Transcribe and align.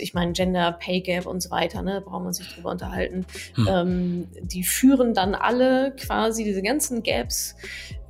ich 0.00 0.14
meine, 0.14 0.32
Gender 0.32 0.72
Pay 0.72 1.00
Gap 1.00 1.26
und 1.26 1.40
so 1.40 1.50
weiter, 1.50 1.82
ne, 1.82 2.00
braucht 2.00 2.22
man 2.24 2.32
sich 2.32 2.48
drüber 2.54 2.70
unterhalten. 2.70 3.26
Hm. 3.54 3.68
Ähm, 3.68 4.28
die 4.40 4.62
führen 4.62 5.12
dann 5.12 5.34
alle 5.34 5.94
quasi, 5.96 6.44
diese 6.44 6.62
ganzen 6.62 7.02
Gaps 7.02 7.56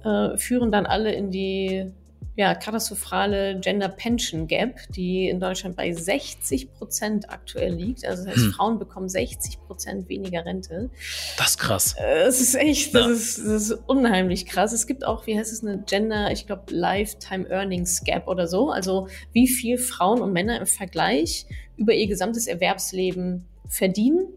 äh, 0.04 0.36
führen 0.36 0.70
dann 0.70 0.86
alle 0.86 1.12
in 1.12 1.30
die 1.30 1.90
ja, 2.38 2.54
katastrophale 2.54 3.58
Gender 3.58 3.88
Pension 3.88 4.46
Gap, 4.46 4.78
die 4.90 5.28
in 5.28 5.40
Deutschland 5.40 5.74
bei 5.74 5.92
60 5.92 6.72
Prozent 6.72 7.30
aktuell 7.30 7.74
liegt. 7.74 8.06
Also 8.06 8.22
das 8.22 8.32
heißt, 8.36 8.46
hm. 8.46 8.52
Frauen 8.52 8.78
bekommen 8.78 9.08
60 9.08 9.58
Prozent 9.66 10.08
weniger 10.08 10.46
Rente. 10.46 10.88
Das 11.36 11.48
ist 11.48 11.58
krass. 11.58 11.96
Es 11.98 12.40
ist 12.40 12.54
echt, 12.54 12.94
das, 12.94 13.06
ja. 13.06 13.12
ist, 13.12 13.38
das 13.38 13.70
ist 13.70 13.72
unheimlich 13.88 14.46
krass. 14.46 14.72
Es 14.72 14.86
gibt 14.86 15.04
auch, 15.04 15.26
wie 15.26 15.36
heißt 15.36 15.52
es, 15.52 15.64
eine 15.64 15.82
Gender, 15.82 16.30
ich 16.30 16.46
glaube, 16.46 16.72
Lifetime 16.72 17.50
Earnings 17.50 18.04
Gap 18.04 18.28
oder 18.28 18.46
so. 18.46 18.70
Also 18.70 19.08
wie 19.32 19.48
viel 19.48 19.76
Frauen 19.76 20.22
und 20.22 20.32
Männer 20.32 20.60
im 20.60 20.66
Vergleich 20.66 21.44
über 21.76 21.92
ihr 21.92 22.06
gesamtes 22.06 22.46
Erwerbsleben 22.46 23.46
verdienen. 23.66 24.28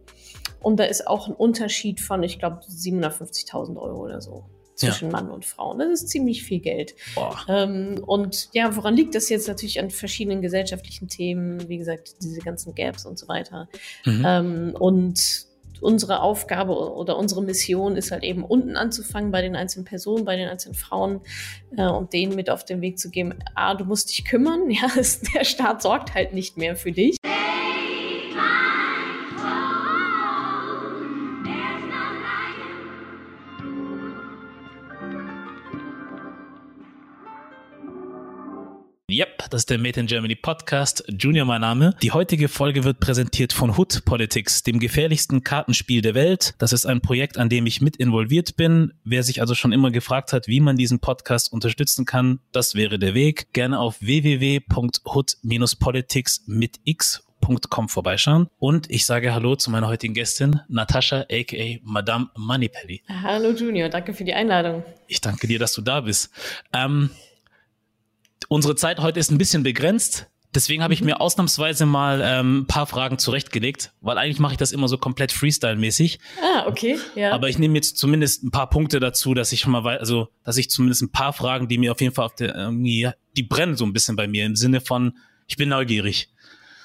Und 0.59 0.79
da 0.79 0.85
ist 0.85 1.05
auch 1.05 1.27
ein 1.27 1.35
Unterschied 1.35 2.01
von, 2.01 2.23
ich 2.23 2.39
glaube, 2.39 2.61
750.000 2.67 3.77
Euro 3.79 4.05
oder 4.05 4.21
so 4.21 4.45
zwischen 4.75 5.09
ja. 5.09 5.11
Mann 5.11 5.29
und 5.29 5.45
Frau. 5.45 5.75
Das 5.77 5.89
ist 5.89 6.09
ziemlich 6.09 6.43
viel 6.43 6.59
Geld. 6.59 6.95
Ähm, 7.47 8.01
und 8.05 8.49
ja, 8.53 8.75
woran 8.75 8.95
liegt 8.95 9.15
das 9.15 9.29
jetzt 9.29 9.47
natürlich 9.47 9.79
an 9.79 9.89
verschiedenen 9.89 10.41
gesellschaftlichen 10.41 11.07
Themen, 11.07 11.67
wie 11.69 11.77
gesagt, 11.77 12.15
diese 12.21 12.41
ganzen 12.41 12.75
Gaps 12.75 13.05
und 13.05 13.19
so 13.19 13.27
weiter. 13.27 13.67
Mhm. 14.05 14.23
Ähm, 14.25 14.75
und 14.77 15.47
unsere 15.81 16.21
Aufgabe 16.21 16.73
oder 16.93 17.17
unsere 17.17 17.43
Mission 17.43 17.97
ist 17.97 18.11
halt 18.11 18.23
eben 18.23 18.45
unten 18.45 18.77
anzufangen 18.77 19.31
bei 19.31 19.41
den 19.41 19.55
einzelnen 19.55 19.85
Personen, 19.85 20.25
bei 20.25 20.35
den 20.35 20.47
einzelnen 20.47 20.75
Frauen 20.75 21.21
äh, 21.75 21.87
und 21.87 22.13
denen 22.13 22.35
mit 22.35 22.49
auf 22.49 22.63
den 22.63 22.81
Weg 22.81 22.99
zu 22.99 23.09
geben, 23.09 23.33
ah, 23.55 23.73
du 23.73 23.83
musst 23.83 24.09
dich 24.09 24.23
kümmern, 24.23 24.69
ja, 24.69 24.87
der 25.35 25.43
Staat 25.43 25.81
sorgt 25.81 26.13
halt 26.13 26.33
nicht 26.33 26.55
mehr 26.55 26.75
für 26.75 26.91
dich. 26.91 27.17
Yep, 39.21 39.49
das 39.51 39.61
ist 39.61 39.69
der 39.69 39.77
Made 39.77 39.99
in 39.99 40.07
Germany 40.07 40.33
Podcast. 40.33 41.03
Junior 41.07 41.45
mein 41.45 41.61
Name. 41.61 41.95
Die 42.01 42.09
heutige 42.09 42.47
Folge 42.47 42.83
wird 42.83 42.99
präsentiert 42.99 43.53
von 43.53 43.77
Hood 43.77 44.03
Politics, 44.03 44.63
dem 44.63 44.79
gefährlichsten 44.79 45.43
Kartenspiel 45.43 46.01
der 46.01 46.15
Welt. 46.15 46.55
Das 46.57 46.73
ist 46.73 46.87
ein 46.87 47.01
Projekt, 47.01 47.37
an 47.37 47.47
dem 47.47 47.67
ich 47.67 47.81
mit 47.81 47.97
involviert 47.97 48.55
bin. 48.55 48.93
Wer 49.03 49.21
sich 49.21 49.39
also 49.39 49.53
schon 49.53 49.73
immer 49.73 49.91
gefragt 49.91 50.33
hat, 50.33 50.47
wie 50.47 50.59
man 50.59 50.75
diesen 50.75 51.01
Podcast 51.01 51.53
unterstützen 51.53 52.05
kann, 52.05 52.39
das 52.51 52.73
wäre 52.73 52.97
der 52.97 53.13
Weg. 53.13 53.53
Gerne 53.53 53.79
auf 53.79 54.01
www.hood-politics 54.01 56.45
mit 56.47 56.79
x.com 56.83 57.89
vorbeischauen. 57.89 58.47
Und 58.57 58.89
ich 58.89 59.05
sage 59.05 59.35
Hallo 59.35 59.55
zu 59.55 59.69
meiner 59.69 59.87
heutigen 59.87 60.15
Gästin, 60.15 60.61
Natascha, 60.67 61.27
aka 61.31 61.77
Madame 61.83 62.31
Manipelli. 62.35 63.03
Hallo 63.07 63.51
Junior, 63.51 63.89
danke 63.89 64.15
für 64.15 64.23
die 64.23 64.33
Einladung. 64.33 64.83
Ich 65.07 65.21
danke 65.21 65.45
dir, 65.45 65.59
dass 65.59 65.73
du 65.73 65.83
da 65.83 66.01
bist. 66.01 66.31
Ähm, 66.73 67.11
Unsere 68.47 68.75
Zeit 68.75 68.99
heute 68.99 69.19
ist 69.19 69.31
ein 69.31 69.37
bisschen 69.37 69.63
begrenzt. 69.63 70.27
Deswegen 70.53 70.83
habe 70.83 70.93
ich 70.93 70.99
mhm. 70.99 71.07
mir 71.07 71.21
ausnahmsweise 71.21 71.85
mal 71.85 72.21
ähm, 72.23 72.59
ein 72.59 72.67
paar 72.67 72.85
Fragen 72.85 73.17
zurechtgelegt, 73.17 73.93
weil 74.01 74.17
eigentlich 74.17 74.39
mache 74.39 74.53
ich 74.53 74.57
das 74.57 74.73
immer 74.73 74.89
so 74.89 74.97
komplett 74.97 75.31
Freestyle-mäßig. 75.31 76.19
Ah, 76.41 76.67
okay, 76.67 76.97
ja. 77.15 77.31
Aber 77.31 77.47
ich 77.47 77.57
nehme 77.57 77.75
jetzt 77.75 77.97
zumindest 77.97 78.43
ein 78.43 78.51
paar 78.51 78.69
Punkte 78.69 78.99
dazu, 78.99 79.33
dass 79.33 79.53
ich 79.53 79.61
schon 79.61 79.71
mal 79.71 79.85
weiß, 79.85 79.99
also 80.01 80.27
dass 80.43 80.57
ich 80.57 80.69
zumindest 80.69 81.03
ein 81.03 81.11
paar 81.11 81.31
Fragen, 81.31 81.69
die 81.69 81.77
mir 81.77 81.93
auf 81.93 82.01
jeden 82.01 82.13
Fall 82.13 82.25
auf 82.25 82.35
der 82.35 82.53
irgendwie, 82.53 83.09
die 83.37 83.43
brennen 83.43 83.77
so 83.77 83.85
ein 83.85 83.93
bisschen 83.93 84.17
bei 84.17 84.27
mir 84.27 84.45
im 84.45 84.57
Sinne 84.57 84.81
von, 84.81 85.17
ich 85.47 85.55
bin 85.55 85.69
neugierig. 85.69 86.29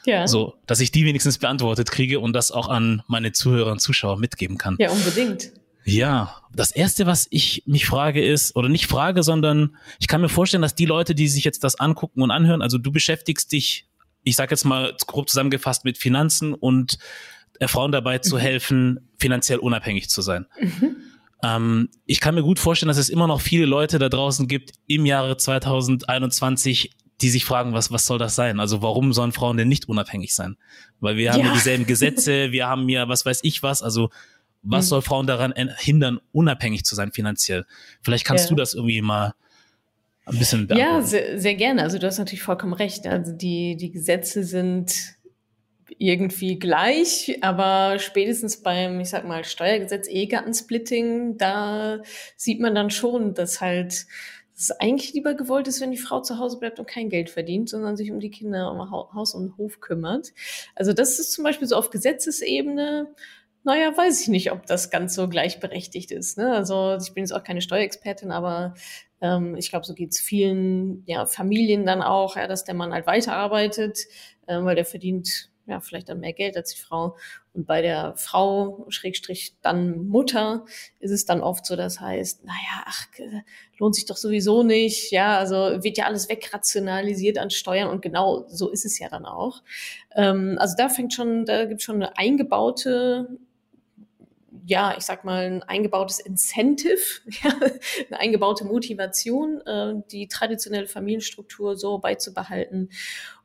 Ja. 0.04 0.28
So, 0.28 0.54
dass 0.66 0.78
ich 0.78 0.92
die 0.92 1.04
wenigstens 1.04 1.38
beantwortet 1.38 1.90
kriege 1.90 2.20
und 2.20 2.32
das 2.32 2.52
auch 2.52 2.68
an 2.68 3.02
meine 3.08 3.32
Zuhörer 3.32 3.72
und 3.72 3.80
Zuschauer 3.80 4.18
mitgeben 4.18 4.56
kann. 4.58 4.76
Ja, 4.78 4.90
unbedingt. 4.90 5.50
Ja, 5.88 6.42
das 6.52 6.72
erste, 6.72 7.06
was 7.06 7.28
ich 7.30 7.62
mich 7.64 7.86
frage 7.86 8.24
ist, 8.24 8.56
oder 8.56 8.68
nicht 8.68 8.88
frage, 8.88 9.22
sondern 9.22 9.76
ich 10.00 10.08
kann 10.08 10.20
mir 10.20 10.28
vorstellen, 10.28 10.62
dass 10.62 10.74
die 10.74 10.84
Leute, 10.84 11.14
die 11.14 11.28
sich 11.28 11.44
jetzt 11.44 11.62
das 11.62 11.78
angucken 11.78 12.22
und 12.22 12.32
anhören, 12.32 12.60
also 12.60 12.76
du 12.76 12.90
beschäftigst 12.90 13.52
dich, 13.52 13.88
ich 14.24 14.34
sage 14.34 14.50
jetzt 14.50 14.64
mal 14.64 14.96
grob 15.06 15.28
zusammengefasst 15.28 15.84
mit 15.84 15.96
Finanzen 15.96 16.54
und 16.54 16.98
äh, 17.60 17.68
Frauen 17.68 17.92
dabei 17.92 18.18
zu 18.18 18.34
mhm. 18.34 18.40
helfen, 18.40 19.08
finanziell 19.16 19.60
unabhängig 19.60 20.08
zu 20.08 20.22
sein. 20.22 20.46
Mhm. 20.60 20.96
Ähm, 21.44 21.88
ich 22.04 22.18
kann 22.18 22.34
mir 22.34 22.42
gut 22.42 22.58
vorstellen, 22.58 22.88
dass 22.88 22.98
es 22.98 23.08
immer 23.08 23.28
noch 23.28 23.40
viele 23.40 23.66
Leute 23.66 24.00
da 24.00 24.08
draußen 24.08 24.48
gibt 24.48 24.72
im 24.88 25.06
Jahre 25.06 25.36
2021, 25.36 26.90
die 27.20 27.30
sich 27.30 27.44
fragen, 27.44 27.74
was, 27.74 27.92
was 27.92 28.06
soll 28.06 28.18
das 28.18 28.34
sein? 28.34 28.58
Also 28.58 28.82
warum 28.82 29.12
sollen 29.12 29.30
Frauen 29.30 29.56
denn 29.56 29.68
nicht 29.68 29.88
unabhängig 29.88 30.34
sein? 30.34 30.56
Weil 30.98 31.16
wir 31.16 31.32
haben 31.32 31.42
ja, 31.42 31.46
ja 31.46 31.54
dieselben 31.54 31.86
Gesetze, 31.86 32.50
wir 32.50 32.66
haben 32.66 32.88
ja 32.88 33.08
was 33.08 33.24
weiß 33.24 33.40
ich 33.44 33.62
was, 33.62 33.84
also 33.84 34.10
was 34.66 34.86
mhm. 34.86 34.88
soll 34.88 35.02
Frauen 35.02 35.26
daran 35.26 35.54
hindern, 35.78 36.20
unabhängig 36.32 36.84
zu 36.84 36.94
sein 36.94 37.12
finanziell? 37.12 37.64
Vielleicht 38.02 38.24
kannst 38.24 38.46
ja. 38.46 38.48
du 38.50 38.56
das 38.56 38.74
irgendwie 38.74 39.00
mal 39.00 39.34
ein 40.26 40.38
bisschen 40.38 40.66
beantworten. 40.66 40.94
Ja, 40.96 41.02
sehr, 41.02 41.40
sehr 41.40 41.54
gerne. 41.54 41.82
Also 41.82 41.98
du 41.98 42.06
hast 42.06 42.18
natürlich 42.18 42.42
vollkommen 42.42 42.72
recht. 42.72 43.06
Also 43.06 43.32
die, 43.32 43.76
die 43.76 43.92
Gesetze 43.92 44.44
sind 44.44 45.16
irgendwie 45.98 46.58
gleich, 46.58 47.38
aber 47.42 47.98
spätestens 47.98 48.62
beim, 48.62 49.00
ich 49.00 49.10
sag 49.10 49.26
mal, 49.26 49.44
Steuergesetz, 49.44 50.08
Ehegattensplitting, 50.08 51.38
da 51.38 52.00
sieht 52.36 52.60
man 52.60 52.74
dann 52.74 52.90
schon, 52.90 53.34
dass 53.34 53.60
halt 53.60 54.06
es 54.56 54.70
eigentlich 54.72 55.12
lieber 55.12 55.34
gewollt 55.34 55.68
ist, 55.68 55.80
wenn 55.80 55.90
die 55.90 55.98
Frau 55.98 56.22
zu 56.22 56.38
Hause 56.38 56.58
bleibt 56.58 56.78
und 56.80 56.88
kein 56.88 57.10
Geld 57.10 57.28
verdient, 57.30 57.68
sondern 57.68 57.96
sich 57.96 58.10
um 58.10 58.20
die 58.20 58.30
Kinder, 58.30 58.72
um 58.72 58.90
Haus 58.90 59.34
und 59.34 59.56
Hof 59.58 59.80
kümmert. 59.80 60.32
Also 60.74 60.92
das 60.92 61.18
ist 61.18 61.32
zum 61.32 61.44
Beispiel 61.44 61.68
so 61.68 61.76
auf 61.76 61.90
Gesetzesebene 61.90 63.14
naja, 63.66 63.96
weiß 63.96 64.20
ich 64.20 64.28
nicht, 64.28 64.52
ob 64.52 64.64
das 64.66 64.90
ganz 64.90 65.14
so 65.16 65.28
gleichberechtigt 65.28 66.12
ist. 66.12 66.38
Ne? 66.38 66.54
Also 66.54 66.96
ich 67.02 67.12
bin 67.14 67.24
jetzt 67.24 67.32
auch 67.32 67.42
keine 67.42 67.60
Steuerexpertin, 67.60 68.30
aber 68.30 68.74
ähm, 69.20 69.56
ich 69.56 69.70
glaube, 69.70 69.84
so 69.84 69.92
geht's 69.92 70.20
vielen 70.20 71.02
ja, 71.06 71.26
Familien 71.26 71.84
dann 71.84 72.00
auch, 72.00 72.36
ja, 72.36 72.46
dass 72.46 72.62
der 72.62 72.76
Mann 72.76 72.92
halt 72.92 73.08
weiterarbeitet, 73.08 73.98
äh, 74.46 74.62
weil 74.62 74.76
der 74.76 74.84
verdient 74.84 75.50
ja 75.66 75.80
vielleicht 75.80 76.08
dann 76.08 76.20
mehr 76.20 76.32
Geld 76.32 76.56
als 76.56 76.74
die 76.74 76.80
Frau. 76.80 77.16
Und 77.54 77.66
bei 77.66 77.82
der 77.82 78.14
Frau, 78.16 78.86
Schrägstrich 78.88 79.56
dann 79.62 80.06
Mutter, 80.06 80.64
ist 81.00 81.10
es 81.10 81.24
dann 81.24 81.40
oft 81.40 81.66
so, 81.66 81.74
das 81.74 81.98
heißt, 82.00 82.44
naja, 82.44 82.84
ach, 82.84 83.06
lohnt 83.78 83.96
sich 83.96 84.06
doch 84.06 84.16
sowieso 84.16 84.62
nicht. 84.62 85.10
Ja, 85.10 85.38
also 85.38 85.82
wird 85.82 85.98
ja 85.98 86.04
alles 86.04 86.28
wegrationalisiert 86.28 87.38
an 87.38 87.50
Steuern 87.50 87.88
und 87.88 88.00
genau 88.00 88.44
so 88.46 88.70
ist 88.70 88.84
es 88.84 89.00
ja 89.00 89.08
dann 89.08 89.24
auch. 89.26 89.64
Ähm, 90.14 90.56
also 90.60 90.76
da 90.78 90.88
fängt 90.88 91.12
schon, 91.12 91.44
da 91.46 91.64
gibt 91.64 91.82
schon 91.82 91.96
eine 91.96 92.16
eingebaute 92.16 93.38
ja, 94.66 94.96
ich 94.98 95.04
sag 95.04 95.24
mal, 95.24 95.44
ein 95.44 95.62
eingebautes 95.62 96.18
Incentive, 96.18 96.98
ja, 97.42 97.52
eine 98.08 98.18
eingebaute 98.18 98.64
Motivation, 98.64 99.60
äh, 99.64 99.94
die 100.10 100.26
traditionelle 100.26 100.88
Familienstruktur 100.88 101.76
so 101.76 101.98
beizubehalten. 101.98 102.90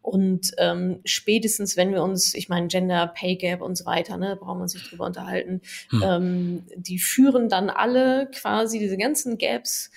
Und 0.01 0.51
ähm, 0.57 1.01
spätestens, 1.05 1.77
wenn 1.77 1.91
wir 1.93 2.01
uns, 2.01 2.33
ich 2.33 2.49
meine, 2.49 2.67
Gender 2.67 3.05
Pay 3.05 3.35
Gap 3.35 3.61
und 3.61 3.77
so 3.77 3.85
weiter, 3.85 4.17
ne, 4.17 4.35
braucht 4.35 4.57
man 4.57 4.67
sich 4.67 4.89
drüber 4.89 5.05
unterhalten, 5.05 5.61
hm. 5.91 6.03
ähm, 6.03 6.63
die 6.75 6.97
führen 6.97 7.49
dann 7.49 7.69
alle 7.69 8.27
quasi, 8.33 8.79
diese 8.79 8.97
ganzen 8.97 9.37
Gaps 9.37 9.91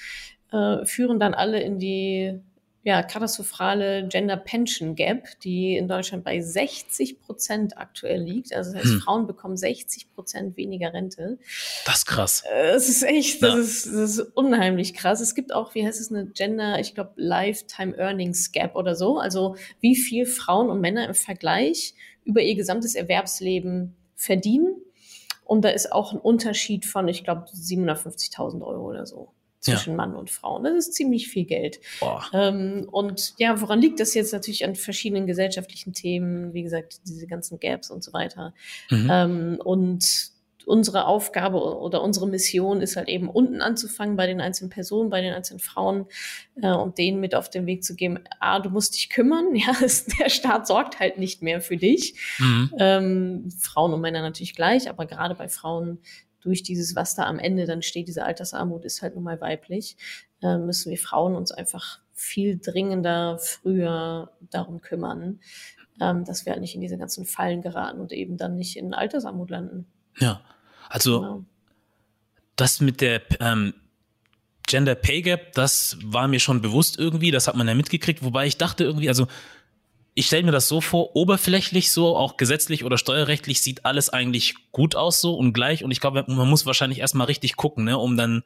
äh, 0.52 0.84
führen 0.84 1.18
dann 1.18 1.32
alle 1.32 1.62
in 1.62 1.78
die 1.78 2.38
ja, 2.84 3.02
katastrophale 3.02 4.06
Gender 4.08 4.36
Pension 4.36 4.94
Gap, 4.94 5.26
die 5.42 5.74
in 5.74 5.88
Deutschland 5.88 6.22
bei 6.22 6.42
60 6.42 7.22
Prozent 7.22 7.78
aktuell 7.78 8.20
liegt. 8.20 8.54
Also 8.54 8.72
das 8.72 8.82
heißt, 8.82 8.92
hm. 8.92 9.00
Frauen 9.00 9.26
bekommen 9.26 9.56
60 9.56 10.12
Prozent 10.14 10.58
weniger 10.58 10.92
Rente. 10.92 11.38
Das 11.86 11.96
ist 11.96 12.06
krass. 12.06 12.44
Es 12.52 12.90
ist 12.90 13.02
echt, 13.02 13.42
das, 13.42 13.54
ja. 13.54 13.60
ist, 13.60 13.86
das 13.86 14.18
ist 14.18 14.20
unheimlich 14.36 14.92
krass. 14.92 15.22
Es 15.22 15.34
gibt 15.34 15.54
auch, 15.54 15.74
wie 15.74 15.86
heißt 15.86 15.98
es, 15.98 16.12
eine 16.12 16.26
Gender, 16.26 16.78
ich 16.78 16.94
glaube, 16.94 17.12
Lifetime 17.16 17.96
Earnings 17.96 18.52
Gap 18.52 18.76
oder 18.76 18.94
so. 18.94 19.18
Also 19.18 19.56
wie 19.80 19.96
viel 19.96 20.26
Frauen 20.26 20.68
und 20.68 20.82
Männer 20.82 21.08
im 21.08 21.14
Vergleich 21.14 21.94
über 22.26 22.42
ihr 22.42 22.54
gesamtes 22.54 22.94
Erwerbsleben 22.94 23.96
verdienen. 24.14 24.76
Und 25.42 25.64
da 25.64 25.70
ist 25.70 25.90
auch 25.90 26.12
ein 26.12 26.18
Unterschied 26.18 26.84
von, 26.84 27.08
ich 27.08 27.24
glaube, 27.24 27.46
750.000 27.46 28.60
Euro 28.62 28.90
oder 28.90 29.06
so 29.06 29.32
zwischen 29.64 29.90
ja. 29.90 29.96
Mann 29.96 30.14
und 30.14 30.30
Frau. 30.30 30.62
Das 30.62 30.74
ist 30.74 30.94
ziemlich 30.94 31.28
viel 31.28 31.44
Geld. 31.44 31.80
Ähm, 32.32 32.86
und 32.90 33.34
ja, 33.38 33.60
woran 33.60 33.80
liegt 33.80 33.98
das 33.98 34.14
jetzt 34.14 34.32
natürlich 34.32 34.64
an 34.64 34.74
verschiedenen 34.74 35.26
gesellschaftlichen 35.26 35.94
Themen, 35.94 36.52
wie 36.52 36.62
gesagt, 36.62 37.00
diese 37.06 37.26
ganzen 37.26 37.58
Gaps 37.58 37.90
und 37.90 38.04
so 38.04 38.12
weiter. 38.12 38.54
Mhm. 38.90 39.08
Ähm, 39.10 39.60
und 39.64 40.34
unsere 40.66 41.06
Aufgabe 41.06 41.58
oder 41.78 42.02
unsere 42.02 42.26
Mission 42.28 42.80
ist 42.80 42.96
halt 42.96 43.08
eben 43.08 43.28
unten 43.28 43.60
anzufangen 43.60 44.16
bei 44.16 44.26
den 44.26 44.40
einzelnen 44.40 44.70
Personen, 44.70 45.10
bei 45.10 45.20
den 45.20 45.32
einzelnen 45.32 45.60
Frauen 45.60 46.06
äh, 46.60 46.72
und 46.72 46.98
denen 46.98 47.20
mit 47.20 47.34
auf 47.34 47.50
den 47.50 47.66
Weg 47.66 47.84
zu 47.84 47.94
geben, 47.94 48.20
ah, 48.40 48.60
du 48.60 48.70
musst 48.70 48.94
dich 48.94 49.10
kümmern, 49.10 49.54
ja, 49.54 49.74
der 50.18 50.28
Staat 50.28 50.66
sorgt 50.66 51.00
halt 51.00 51.18
nicht 51.18 51.42
mehr 51.42 51.60
für 51.60 51.76
dich. 51.76 52.14
Mhm. 52.38 52.70
Ähm, 52.78 53.48
Frauen 53.58 53.92
und 53.92 54.00
Männer 54.00 54.22
natürlich 54.22 54.54
gleich, 54.54 54.88
aber 54.88 55.06
gerade 55.06 55.34
bei 55.34 55.48
Frauen 55.48 55.98
durch 56.44 56.62
dieses, 56.62 56.94
was 56.94 57.14
da 57.14 57.24
am 57.24 57.38
Ende 57.38 57.66
dann 57.66 57.82
steht, 57.82 58.06
diese 58.06 58.24
Altersarmut 58.24 58.84
ist 58.84 59.02
halt 59.02 59.14
nun 59.14 59.24
mal 59.24 59.40
weiblich, 59.40 59.96
äh, 60.42 60.58
müssen 60.58 60.90
wir 60.90 60.98
Frauen 60.98 61.34
uns 61.34 61.50
einfach 61.50 62.00
viel 62.12 62.58
dringender 62.58 63.38
früher 63.38 64.30
darum 64.50 64.80
kümmern. 64.80 65.40
ähm, 66.00 66.24
dass 66.24 66.44
wir 66.44 66.52
halt 66.52 66.60
nicht 66.60 66.74
in 66.74 66.80
diese 66.80 66.98
ganzen 66.98 67.24
Fallen 67.24 67.62
geraten 67.62 68.00
und 68.00 68.12
eben 68.12 68.36
dann 68.36 68.56
nicht 68.56 68.76
in 68.76 68.94
Altersarmut 68.94 69.50
landen. 69.50 69.86
Ja, 70.18 70.40
also 70.88 71.20
genau. 71.20 71.44
das 72.56 72.80
mit 72.80 73.00
der 73.00 73.22
ähm, 73.40 73.74
Gender 74.66 74.94
Pay 74.94 75.22
Gap, 75.22 75.52
das 75.52 75.96
war 76.02 76.26
mir 76.26 76.40
schon 76.40 76.60
bewusst 76.62 76.98
irgendwie, 76.98 77.30
das 77.30 77.46
hat 77.46 77.54
man 77.54 77.68
ja 77.68 77.74
mitgekriegt, 77.74 78.24
wobei 78.24 78.46
ich 78.46 78.56
dachte 78.56 78.84
irgendwie, 78.84 79.08
also 79.08 79.26
ich 80.14 80.26
stelle 80.26 80.44
mir 80.44 80.52
das 80.52 80.68
so 80.68 80.80
vor, 80.80 81.16
oberflächlich 81.16 81.90
so, 81.90 82.16
auch 82.16 82.36
gesetzlich 82.36 82.84
oder 82.84 82.98
steuerrechtlich 82.98 83.62
sieht 83.62 83.84
alles 83.84 84.10
eigentlich 84.10 84.54
gut 84.70 84.94
aus 84.94 85.20
so 85.20 85.34
und 85.34 85.52
gleich. 85.52 85.82
Und 85.82 85.90
ich 85.90 86.00
glaube, 86.00 86.24
man 86.28 86.48
muss 86.48 86.66
wahrscheinlich 86.66 87.00
erstmal 87.00 87.26
richtig 87.26 87.56
gucken, 87.56 87.84
ne, 87.84 87.98
um 87.98 88.16
dann 88.16 88.44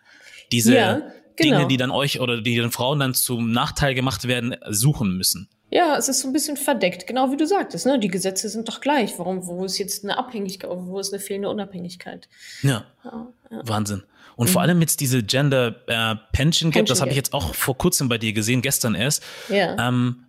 diese 0.50 0.74
ja, 0.74 0.94
genau. 0.94 1.58
Dinge, 1.58 1.68
die 1.68 1.76
dann 1.76 1.90
euch 1.90 2.20
oder 2.20 2.40
die 2.40 2.56
den 2.56 2.70
Frauen 2.70 3.00
dann 3.00 3.14
zum 3.14 3.52
Nachteil 3.52 3.94
gemacht 3.94 4.26
werden, 4.26 4.56
suchen 4.68 5.16
müssen. 5.16 5.48
Ja, 5.70 5.96
es 5.98 6.08
ist 6.08 6.20
so 6.20 6.28
ein 6.28 6.32
bisschen 6.32 6.56
verdeckt, 6.56 7.06
genau 7.06 7.30
wie 7.30 7.36
du 7.36 7.46
sagtest, 7.46 7.84
ne? 7.84 7.98
Die 7.98 8.08
Gesetze 8.08 8.48
sind 8.48 8.66
doch 8.68 8.80
gleich. 8.80 9.18
Warum, 9.18 9.46
wo 9.46 9.66
ist 9.66 9.76
jetzt 9.76 10.02
eine 10.02 10.16
Abhängigkeit, 10.16 10.70
wo 10.72 10.98
ist 10.98 11.12
eine 11.12 11.20
fehlende 11.20 11.50
Unabhängigkeit? 11.50 12.26
Ja. 12.62 12.86
ja, 13.04 13.26
ja. 13.50 13.60
Wahnsinn. 13.64 14.04
Und 14.36 14.48
mhm. 14.48 14.52
vor 14.52 14.62
allem 14.62 14.80
jetzt 14.80 15.00
diese 15.00 15.22
Gender 15.22 15.74
äh, 15.86 16.16
Pension 16.32 16.70
Gap, 16.70 16.86
das 16.86 17.02
habe 17.02 17.10
ich 17.10 17.16
jetzt 17.16 17.34
auch 17.34 17.54
vor 17.54 17.76
kurzem 17.76 18.08
bei 18.08 18.16
dir 18.16 18.32
gesehen, 18.32 18.62
gestern 18.62 18.94
erst. 18.94 19.22
Ja. 19.50 19.76
Ähm, 19.88 20.24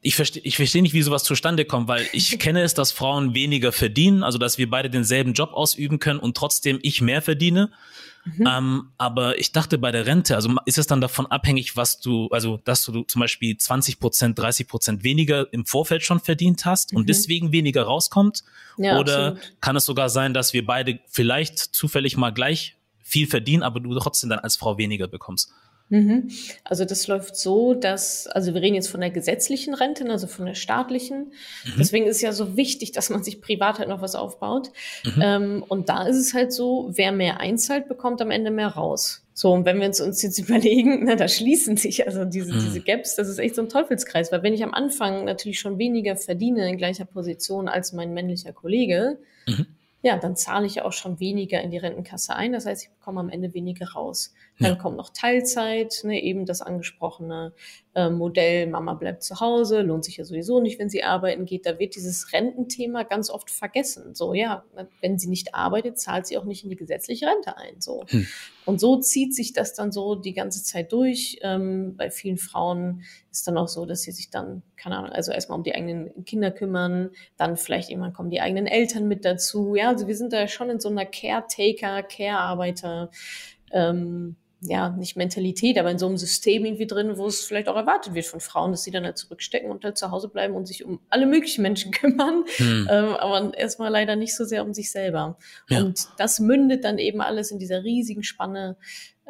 ich 0.00 0.14
verstehe 0.14 0.42
ich 0.44 0.56
versteh 0.56 0.80
nicht, 0.80 0.94
wie 0.94 1.02
sowas 1.02 1.24
zustande 1.24 1.64
kommt, 1.64 1.88
weil 1.88 2.06
ich 2.12 2.38
kenne 2.38 2.62
es, 2.62 2.74
dass 2.74 2.92
Frauen 2.92 3.34
weniger 3.34 3.72
verdienen, 3.72 4.22
also 4.22 4.38
dass 4.38 4.58
wir 4.58 4.70
beide 4.70 4.90
denselben 4.90 5.32
Job 5.32 5.52
ausüben 5.52 5.98
können 5.98 6.20
und 6.20 6.36
trotzdem 6.36 6.78
ich 6.82 7.00
mehr 7.00 7.22
verdiene. 7.22 7.70
Mhm. 8.24 8.46
Ähm, 8.46 8.88
aber 8.98 9.38
ich 9.38 9.52
dachte 9.52 9.78
bei 9.78 9.90
der 9.90 10.06
Rente, 10.06 10.34
also 10.36 10.54
ist 10.66 10.78
es 10.78 10.86
dann 10.86 11.00
davon 11.00 11.26
abhängig, 11.26 11.76
was 11.76 12.00
du, 12.00 12.28
also 12.28 12.58
dass 12.64 12.84
du 12.84 13.02
zum 13.02 13.20
Beispiel 13.20 13.56
20 13.56 13.98
Prozent, 14.00 14.38
30 14.38 14.68
Prozent 14.68 15.04
weniger 15.04 15.52
im 15.52 15.64
Vorfeld 15.64 16.02
schon 16.02 16.20
verdient 16.20 16.64
hast 16.64 16.92
mhm. 16.92 16.98
und 16.98 17.08
deswegen 17.08 17.52
weniger 17.52 17.84
rauskommt? 17.84 18.44
Ja, 18.76 18.98
Oder 18.98 19.28
absolut. 19.28 19.60
kann 19.60 19.76
es 19.76 19.84
sogar 19.84 20.08
sein, 20.08 20.34
dass 20.34 20.52
wir 20.52 20.66
beide 20.66 21.00
vielleicht 21.08 21.58
zufällig 21.58 22.16
mal 22.16 22.30
gleich 22.30 22.76
viel 23.02 23.26
verdienen, 23.26 23.62
aber 23.62 23.80
du 23.80 23.98
trotzdem 23.98 24.30
dann 24.30 24.40
als 24.40 24.56
Frau 24.56 24.78
weniger 24.78 25.08
bekommst? 25.08 25.52
Mhm. 25.90 26.30
Also 26.64 26.84
das 26.84 27.06
läuft 27.06 27.36
so, 27.36 27.74
dass, 27.74 28.26
also 28.26 28.54
wir 28.54 28.60
reden 28.60 28.74
jetzt 28.74 28.88
von 28.88 29.00
der 29.00 29.10
gesetzlichen 29.10 29.74
Rente, 29.74 30.08
also 30.10 30.26
von 30.26 30.46
der 30.46 30.54
staatlichen. 30.54 31.32
Mhm. 31.64 31.72
Deswegen 31.78 32.06
ist 32.06 32.16
es 32.16 32.22
ja 32.22 32.32
so 32.32 32.56
wichtig, 32.56 32.92
dass 32.92 33.10
man 33.10 33.22
sich 33.22 33.40
privat 33.40 33.78
halt 33.78 33.88
noch 33.88 34.02
was 34.02 34.14
aufbaut. 34.14 34.70
Mhm. 35.04 35.22
Ähm, 35.22 35.64
und 35.68 35.88
da 35.88 36.06
ist 36.06 36.16
es 36.16 36.34
halt 36.34 36.52
so, 36.52 36.90
wer 36.92 37.12
mehr 37.12 37.40
einzahlt, 37.40 37.88
bekommt 37.88 38.20
am 38.20 38.30
Ende 38.30 38.50
mehr 38.50 38.68
raus. 38.68 39.24
So, 39.32 39.52
und 39.52 39.64
wenn 39.64 39.78
wir 39.78 39.86
uns, 39.86 40.00
uns 40.00 40.20
jetzt 40.22 40.38
überlegen, 40.48 41.04
na, 41.04 41.14
da 41.14 41.28
schließen 41.28 41.76
sich 41.76 42.06
also 42.06 42.24
diese, 42.24 42.52
mhm. 42.52 42.60
diese 42.60 42.80
Gaps, 42.80 43.16
das 43.16 43.28
ist 43.28 43.38
echt 43.38 43.54
so 43.54 43.62
ein 43.62 43.68
Teufelskreis, 43.68 44.30
weil 44.30 44.42
wenn 44.42 44.52
ich 44.52 44.62
am 44.62 44.74
Anfang 44.74 45.24
natürlich 45.24 45.60
schon 45.60 45.78
weniger 45.78 46.16
verdiene 46.16 46.68
in 46.68 46.76
gleicher 46.76 47.04
Position 47.04 47.68
als 47.68 47.92
mein 47.92 48.12
männlicher 48.12 48.52
Kollege, 48.52 49.18
ja, 50.08 50.16
dann 50.16 50.36
zahle 50.36 50.64
ich 50.64 50.80
auch 50.80 50.94
schon 50.94 51.20
weniger 51.20 51.60
in 51.60 51.70
die 51.70 51.76
Rentenkasse 51.76 52.34
ein. 52.34 52.54
Das 52.54 52.64
heißt, 52.64 52.84
ich 52.84 52.90
bekomme 52.90 53.20
am 53.20 53.28
Ende 53.28 53.52
weniger 53.52 53.90
raus. 53.90 54.32
Dann 54.58 54.72
ja. 54.72 54.78
kommt 54.78 54.96
noch 54.96 55.10
Teilzeit, 55.10 56.00
ne, 56.02 56.22
eben 56.22 56.46
das 56.46 56.62
angesprochene 56.62 57.52
äh, 57.98 58.10
Modell, 58.10 58.68
Mama 58.68 58.94
bleibt 58.94 59.24
zu 59.24 59.40
Hause, 59.40 59.82
lohnt 59.82 60.04
sich 60.04 60.18
ja 60.18 60.24
sowieso 60.24 60.60
nicht, 60.60 60.78
wenn 60.78 60.88
sie 60.88 61.02
arbeiten 61.02 61.46
geht. 61.46 61.66
Da 61.66 61.80
wird 61.80 61.96
dieses 61.96 62.32
Rententhema 62.32 63.02
ganz 63.02 63.28
oft 63.28 63.50
vergessen. 63.50 64.14
So, 64.14 64.34
ja, 64.34 64.64
wenn 65.00 65.18
sie 65.18 65.28
nicht 65.28 65.56
arbeitet, 65.56 65.98
zahlt 65.98 66.28
sie 66.28 66.38
auch 66.38 66.44
nicht 66.44 66.62
in 66.62 66.70
die 66.70 66.76
gesetzliche 66.76 67.26
Rente 67.26 67.56
ein. 67.56 67.80
So. 67.80 68.04
Hm. 68.06 68.24
Und 68.66 68.78
so 68.78 69.00
zieht 69.00 69.34
sich 69.34 69.52
das 69.52 69.74
dann 69.74 69.90
so 69.90 70.14
die 70.14 70.32
ganze 70.32 70.62
Zeit 70.62 70.92
durch. 70.92 71.38
Ähm, 71.42 71.96
bei 71.96 72.08
vielen 72.12 72.38
Frauen 72.38 73.02
ist 73.32 73.48
dann 73.48 73.58
auch 73.58 73.66
so, 73.66 73.84
dass 73.84 74.02
sie 74.02 74.12
sich 74.12 74.30
dann, 74.30 74.62
keine 74.76 74.98
Ahnung, 74.98 75.10
also 75.10 75.32
erstmal 75.32 75.58
um 75.58 75.64
die 75.64 75.74
eigenen 75.74 76.24
Kinder 76.24 76.52
kümmern, 76.52 77.10
dann 77.36 77.56
vielleicht 77.56 77.90
irgendwann 77.90 78.12
kommen 78.12 78.30
die 78.30 78.40
eigenen 78.40 78.68
Eltern 78.68 79.08
mit 79.08 79.24
dazu. 79.24 79.74
Ja, 79.74 79.88
also 79.88 80.06
wir 80.06 80.16
sind 80.16 80.32
da 80.32 80.46
schon 80.46 80.70
in 80.70 80.78
so 80.78 80.88
einer 80.88 81.04
Caretaker, 81.04 82.04
Care-Arbeiter, 82.04 83.10
ähm, 83.72 84.36
ja, 84.60 84.90
nicht 84.90 85.16
Mentalität, 85.16 85.78
aber 85.78 85.90
in 85.90 85.98
so 85.98 86.06
einem 86.06 86.16
System 86.16 86.64
irgendwie 86.64 86.86
drin, 86.86 87.16
wo 87.16 87.26
es 87.26 87.44
vielleicht 87.44 87.68
auch 87.68 87.76
erwartet 87.76 88.14
wird 88.14 88.26
von 88.26 88.40
Frauen, 88.40 88.72
dass 88.72 88.82
sie 88.82 88.90
dann 88.90 89.04
halt 89.04 89.16
zurückstecken 89.16 89.70
und 89.70 89.84
halt 89.84 89.96
zu 89.96 90.10
Hause 90.10 90.28
bleiben 90.28 90.54
und 90.54 90.66
sich 90.66 90.84
um 90.84 91.00
alle 91.10 91.26
möglichen 91.26 91.62
Menschen 91.62 91.92
kümmern, 91.92 92.44
hm. 92.56 92.88
ähm, 92.90 93.08
aber 93.14 93.56
erstmal 93.56 93.90
leider 93.90 94.16
nicht 94.16 94.34
so 94.34 94.44
sehr 94.44 94.64
um 94.64 94.74
sich 94.74 94.90
selber. 94.90 95.38
Ja. 95.68 95.78
Und 95.78 96.08
das 96.18 96.40
mündet 96.40 96.84
dann 96.84 96.98
eben 96.98 97.20
alles 97.20 97.50
in 97.50 97.58
dieser 97.58 97.84
riesigen 97.84 98.24
Spanne 98.24 98.76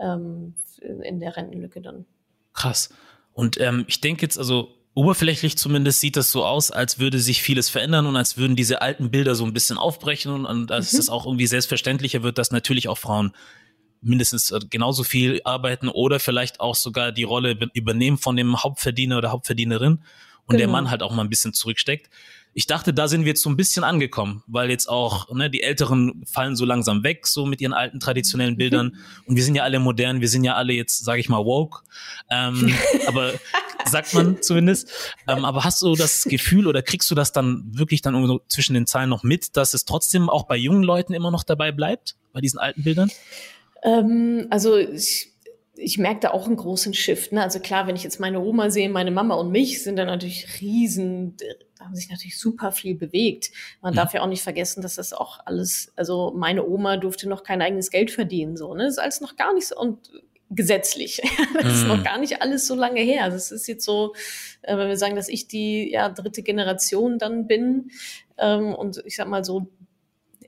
ähm, 0.01 0.55
in 0.81 1.21
der 1.21 1.37
Rentenlücke 1.37 1.83
dann. 1.83 2.07
Krass. 2.55 2.89
Und 3.35 3.61
ähm, 3.61 3.85
ich 3.87 4.01
denke 4.01 4.23
jetzt, 4.23 4.39
also 4.39 4.75
oberflächlich 4.95 5.59
zumindest 5.59 6.01
sieht 6.01 6.17
das 6.17 6.33
so 6.33 6.45
aus, 6.45 6.71
als 6.71 6.99
würde 6.99 7.19
sich 7.19 7.43
vieles 7.43 7.69
verändern 7.69 8.07
und 8.07 8.17
als 8.17 8.37
würden 8.37 8.57
diese 8.57 8.83
alten 8.83 9.11
Bilder 9.11 9.35
so 9.35 9.45
ein 9.45 9.53
bisschen 9.53 9.79
aufbrechen 9.79 10.33
und, 10.33 10.47
und 10.47 10.73
als 10.73 10.93
mhm. 10.93 10.99
es 10.99 11.09
auch 11.09 11.27
irgendwie 11.27 11.47
selbstverständlicher 11.47 12.23
wird, 12.23 12.39
dass 12.39 12.51
natürlich 12.51 12.89
auch 12.89 12.99
Frauen 12.99 13.33
mindestens 14.01 14.51
äh, 14.51 14.61
genauso 14.69 15.05
viel 15.05 15.41
arbeiten 15.45 15.89
oder 15.89 16.21
vielleicht 16.21 16.61
auch 16.61 16.75
sogar 16.75 17.13
die 17.13 17.25
Rolle 17.25 17.59
übernehmen 17.75 18.19
von 18.19 18.37
dem 18.37 18.63
Hauptverdiener 18.63 19.19
oder 19.19 19.31
Hauptverdienerin 19.31 20.01
und 20.49 20.57
genau. 20.57 20.59
der 20.59 20.69
Mann 20.69 20.91
halt 20.91 21.03
auch 21.03 21.15
mal 21.15 21.23
ein 21.23 21.29
bisschen 21.31 21.53
zurücksteckt. 21.53 22.09
Ich 22.55 22.67
dachte, 22.67 22.93
da 22.93 23.07
sind 23.07 23.21
wir 23.21 23.29
jetzt 23.29 23.43
so 23.43 23.51
ein 23.51 23.57
bisschen 23.57 23.85
angekommen, 23.85 24.43
weil 24.47 24.71
jetzt 24.71 24.89
auch 24.89 25.33
ne, 25.33 25.51
die 25.51 25.63
Älteren 25.63 26.25
fallen 26.27 26.57
so 26.57 26.65
langsam 26.65 27.05
weg, 27.05 27.27
so 27.27 27.47
mit 27.47 27.61
ihren 27.61 27.75
alten 27.75 28.01
traditionellen 28.01 28.55
mhm. 28.55 28.59
Bildern. 28.59 28.97
Und 29.27 29.37
wir 29.37 29.45
sind 29.45 29.55
ja 29.55 29.63
alle 29.63 29.79
modern, 29.79 30.21
wir 30.21 30.29
sind 30.29 30.43
ja 30.43 30.55
alle 30.55 30.73
jetzt, 30.73 31.05
sage 31.05 31.21
ich 31.21 31.29
mal, 31.29 31.45
woke. 31.45 31.83
Ähm, 32.31 32.75
aber 33.07 33.35
sagt 33.85 34.15
man 34.15 34.43
zumindest. 34.43 34.91
Ähm, 35.29 35.45
aber 35.45 35.65
hast 35.65 35.83
du 35.83 35.95
das 35.95 36.25
Gefühl 36.25 36.67
oder 36.67 36.83
kriegst 36.83 37.11
du 37.11 37.15
das 37.15 37.33
dann 37.33 37.65
wirklich 37.71 38.03
dann 38.03 38.15
irgendwo 38.15 38.41
zwischen 38.49 38.75
den 38.75 38.87
Zeilen 38.87 39.11
noch 39.11 39.23
mit, 39.23 39.57
dass 39.57 39.75
es 39.75 39.85
trotzdem 39.85 40.29
auch 40.29 40.47
bei 40.47 40.57
jungen 40.57 40.83
Leuten 40.83 41.13
immer 41.13 41.31
noch 41.31 41.45
dabei 41.45 41.71
bleibt, 41.71 42.17
bei 42.33 42.41
diesen 42.41 42.59
alten 42.59 42.83
Bildern? 42.83 43.11
Ähm, 43.83 44.47
also 44.51 44.77
ich, 44.77 45.33
ich 45.77 45.99
merke 45.99 46.21
da 46.21 46.31
auch 46.31 46.47
einen 46.47 46.57
großen 46.57 46.95
Shift. 46.95 47.33
Ne? 47.33 47.43
Also 47.43 47.61
klar, 47.61 47.87
wenn 47.87 47.97
ich 47.97 48.03
jetzt 48.03 48.21
meine 48.21 48.41
Oma 48.41 48.71
sehe, 48.71 48.89
meine 48.89 49.11
Mama 49.11 49.35
und 49.35 49.51
mich, 49.51 49.83
sind 49.83 49.97
da 49.97 50.05
natürlich 50.05 50.61
riesen, 50.61 51.37
haben 51.81 51.95
sich 51.95 52.11
natürlich 52.11 52.39
super 52.39 52.73
viel 52.73 52.95
bewegt. 52.95 53.51
Man 53.81 53.95
ja. 53.95 54.03
darf 54.03 54.15
ja 54.15 54.23
auch 54.23 54.29
nicht 54.29 54.43
vergessen, 54.43 54.83
dass 54.83 54.97
das 54.97 55.13
auch 55.13 55.41
alles, 55.45 55.93
also 55.97 56.33
meine 56.37 56.67
Oma 56.67 56.97
durfte 56.97 57.29
noch 57.29 57.45
kein 57.45 57.63
eigenes 57.63 57.91
Geld 57.91 58.11
verdienen, 58.11 58.57
so, 58.57 58.75
ne? 58.75 58.85
Das 58.85 58.95
ist 58.95 58.99
alles 58.99 59.21
noch 59.21 59.37
gar 59.37 59.55
nicht 59.55 59.69
so 59.69 59.77
und 59.77 60.11
gesetzlich. 60.51 61.21
das 61.55 61.75
ist 61.75 61.87
noch 61.87 61.99
mhm. 61.99 62.05
gar 62.05 62.19
nicht 62.19 62.43
alles 62.43 62.67
so 62.67 62.75
lange 62.75 63.01
her. 63.01 63.25
Also 63.25 63.37
es 63.37 63.51
ist 63.51 63.69
jetzt 63.69 63.85
so, 63.85 64.15
äh, 64.63 64.77
wenn 64.77 64.89
wir 64.89 64.97
sagen, 64.97 65.17
dass 65.17 65.29
ich 65.29 65.47
die 65.47 65.91
ja 65.91 66.09
dritte 66.09 66.43
Generation 66.43 67.19
dann 67.19 67.47
bin 67.47 67.91
ähm, 68.39 68.75
und 68.75 69.03
ich 69.05 69.17
sag 69.17 69.29
mal 69.29 69.45
so 69.45 69.69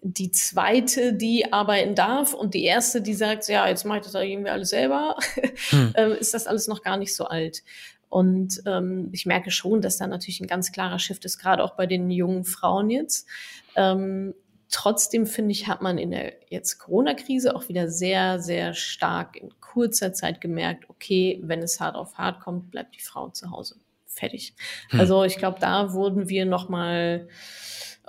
die 0.02 0.30
zweite, 0.30 1.12
die 1.12 1.52
arbeiten 1.52 1.95
darf 1.95 2.33
und 2.35 2.54
die 2.54 2.64
erste, 2.64 3.02
die 3.02 3.14
sagt, 3.14 3.49
ja, 3.49 3.69
jetzt 3.69 3.85
mache 3.85 3.99
ich 3.99 4.04
das 4.04 4.14
irgendwie 4.14 4.50
alles 4.50 4.71
selber, 4.71 5.16
hm. 5.71 5.92
Ähm, 5.97 6.12
ist 6.12 6.35
das 6.35 6.47
alles 6.47 6.69
noch 6.69 6.83
gar 6.83 6.97
nicht 6.97 7.14
so 7.14 7.26
alt. 7.26 7.62
Und 8.09 8.62
ähm, 8.66 9.11
ich 9.12 9.25
merke 9.25 9.50
schon, 9.50 9.80
dass 9.80 9.99
da 9.99 10.07
natürlich 10.07 10.40
ein 10.40 10.49
ganz 10.49 10.73
klarer 10.73 10.99
Shift 10.99 11.25
ist, 11.25 11.38
gerade 11.38 11.62
auch 11.62 11.76
bei 11.76 11.87
den 11.87 12.11
jungen 12.11 12.45
Frauen 12.45 12.90
jetzt. 12.90 13.28
Ähm, 13.76 14.35
trotzdem 14.69 15.26
finde 15.26 15.52
ich, 15.52 15.69
hat 15.69 15.80
man 15.80 15.97
in 15.97 16.11
der 16.11 16.33
jetzt 16.49 16.78
Corona-Krise 16.78 17.54
auch 17.54 17.69
wieder 17.69 17.88
sehr, 17.88 18.40
sehr 18.40 18.75
stark 18.75 19.37
in 19.37 19.52
kurzer 19.61 20.12
Zeit 20.12 20.40
gemerkt, 20.40 20.90
okay, 20.90 21.40
wenn 21.45 21.62
es 21.62 21.78
hart 21.78 21.95
auf 21.95 22.19
hart 22.19 22.40
kommt, 22.40 22.73
bleibt 22.73 22.97
die 22.97 23.00
Frau 23.00 23.28
zu 23.28 23.50
Hause. 23.52 23.76
Fertig. 24.07 24.54
Hm. 24.88 25.00
Also 25.00 25.23
ich 25.23 25.37
glaube, 25.37 25.59
da 25.61 25.92
wurden 25.92 26.28
wir 26.28 26.47
noch 26.47 26.69
mal 26.69 27.28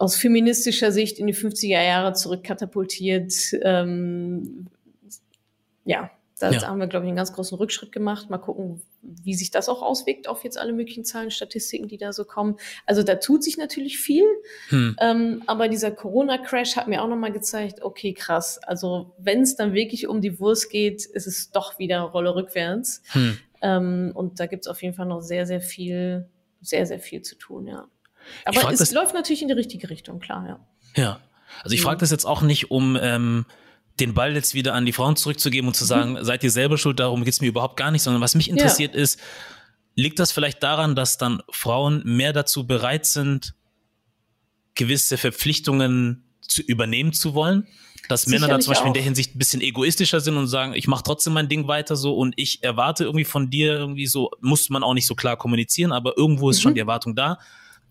aus 0.01 0.15
feministischer 0.15 0.91
Sicht 0.91 1.19
in 1.19 1.27
die 1.27 1.35
50er 1.35 1.83
Jahre 1.83 2.13
zurückkatapultiert. 2.13 3.33
Ähm, 3.61 4.65
ja, 5.85 6.09
da 6.39 6.49
ja. 6.49 6.63
haben 6.63 6.79
wir, 6.79 6.87
glaube 6.87 7.05
ich, 7.05 7.09
einen 7.09 7.15
ganz 7.15 7.33
großen 7.33 7.55
Rückschritt 7.55 7.91
gemacht. 7.91 8.31
Mal 8.31 8.39
gucken, 8.39 8.81
wie 9.03 9.35
sich 9.35 9.51
das 9.51 9.69
auch 9.69 9.83
auswirkt 9.83 10.27
auf 10.27 10.43
jetzt 10.43 10.57
alle 10.57 10.73
möglichen 10.73 11.05
Zahlen, 11.05 11.29
Statistiken, 11.29 11.87
die 11.87 11.97
da 11.97 12.13
so 12.13 12.25
kommen. 12.25 12.57
Also 12.87 13.03
da 13.03 13.15
tut 13.15 13.43
sich 13.43 13.57
natürlich 13.57 13.99
viel. 13.99 14.25
Hm. 14.69 14.95
Ähm, 14.99 15.43
aber 15.45 15.67
dieser 15.67 15.91
Corona-Crash 15.91 16.77
hat 16.77 16.87
mir 16.87 17.03
auch 17.03 17.07
nochmal 17.07 17.31
gezeigt, 17.31 17.83
okay, 17.83 18.13
krass. 18.13 18.57
Also 18.63 19.13
wenn 19.19 19.41
es 19.41 19.55
dann 19.55 19.75
wirklich 19.75 20.07
um 20.07 20.19
die 20.19 20.39
Wurst 20.39 20.71
geht, 20.71 21.05
ist 21.05 21.27
es 21.27 21.51
doch 21.51 21.77
wieder 21.77 22.01
Rolle 22.01 22.33
rückwärts. 22.33 23.03
Hm. 23.11 23.37
Ähm, 23.61 24.11
und 24.15 24.39
da 24.39 24.47
gibt 24.47 24.65
es 24.65 24.67
auf 24.67 24.81
jeden 24.81 24.95
Fall 24.95 25.05
noch 25.05 25.21
sehr, 25.21 25.45
sehr 25.45 25.61
viel, 25.61 26.27
sehr, 26.59 26.87
sehr 26.87 26.99
viel 26.99 27.21
zu 27.21 27.35
tun, 27.35 27.67
ja. 27.67 27.87
Aber 28.45 28.71
es 28.71 28.79
das, 28.79 28.91
läuft 28.91 29.13
natürlich 29.13 29.41
in 29.41 29.47
die 29.47 29.53
richtige 29.53 29.89
Richtung, 29.89 30.19
klar, 30.19 30.47
ja. 30.47 30.59
Ja. 30.95 31.19
Also 31.63 31.75
ich 31.75 31.81
frage 31.81 31.99
das 31.99 32.11
jetzt 32.11 32.25
auch 32.25 32.41
nicht, 32.41 32.71
um 32.71 32.97
ähm, 33.01 33.45
den 33.99 34.13
Ball 34.13 34.33
jetzt 34.33 34.53
wieder 34.53 34.73
an 34.73 34.85
die 34.85 34.93
Frauen 34.93 35.15
zurückzugeben 35.15 35.67
und 35.67 35.73
zu 35.73 35.85
sagen, 35.85 36.13
mhm. 36.13 36.23
seid 36.23 36.43
ihr 36.43 36.51
selber 36.51 36.77
schuld, 36.77 36.99
darum 36.99 37.23
geht's 37.23 37.41
mir 37.41 37.47
überhaupt 37.47 37.77
gar 37.77 37.91
nicht, 37.91 38.03
sondern 38.03 38.21
was 38.21 38.35
mich 38.35 38.49
interessiert 38.49 38.95
ja. 38.95 39.01
ist, 39.01 39.19
liegt 39.95 40.19
das 40.19 40.31
vielleicht 40.31 40.63
daran, 40.63 40.95
dass 40.95 41.17
dann 41.17 41.41
Frauen 41.49 42.01
mehr 42.05 42.33
dazu 42.33 42.65
bereit 42.65 43.05
sind, 43.05 43.53
gewisse 44.75 45.17
Verpflichtungen 45.17 46.23
zu 46.41 46.61
übernehmen 46.61 47.13
zu 47.13 47.33
wollen? 47.33 47.67
Dass 48.07 48.23
Sicherlich 48.23 48.41
Männer 48.41 48.53
da 48.55 48.59
zum 48.59 48.71
Beispiel 48.71 48.85
auch. 48.85 48.87
in 48.87 48.93
der 48.93 49.03
Hinsicht 49.03 49.35
ein 49.35 49.39
bisschen 49.39 49.61
egoistischer 49.61 50.19
sind 50.19 50.35
und 50.35 50.47
sagen, 50.47 50.73
ich 50.73 50.87
mache 50.87 51.03
trotzdem 51.03 51.33
mein 51.33 51.49
Ding 51.49 51.67
weiter 51.67 51.95
so 51.95 52.15
und 52.15 52.33
ich 52.35 52.63
erwarte 52.63 53.03
irgendwie 53.03 53.25
von 53.25 53.49
dir 53.49 53.73
irgendwie 53.73 54.07
so, 54.07 54.31
muss 54.41 54.69
man 54.69 54.83
auch 54.83 54.93
nicht 54.93 55.05
so 55.05 55.15
klar 55.15 55.37
kommunizieren, 55.37 55.91
aber 55.91 56.17
irgendwo 56.17 56.49
ist 56.49 56.57
mhm. 56.57 56.61
schon 56.61 56.73
die 56.73 56.79
Erwartung 56.79 57.15
da, 57.15 57.37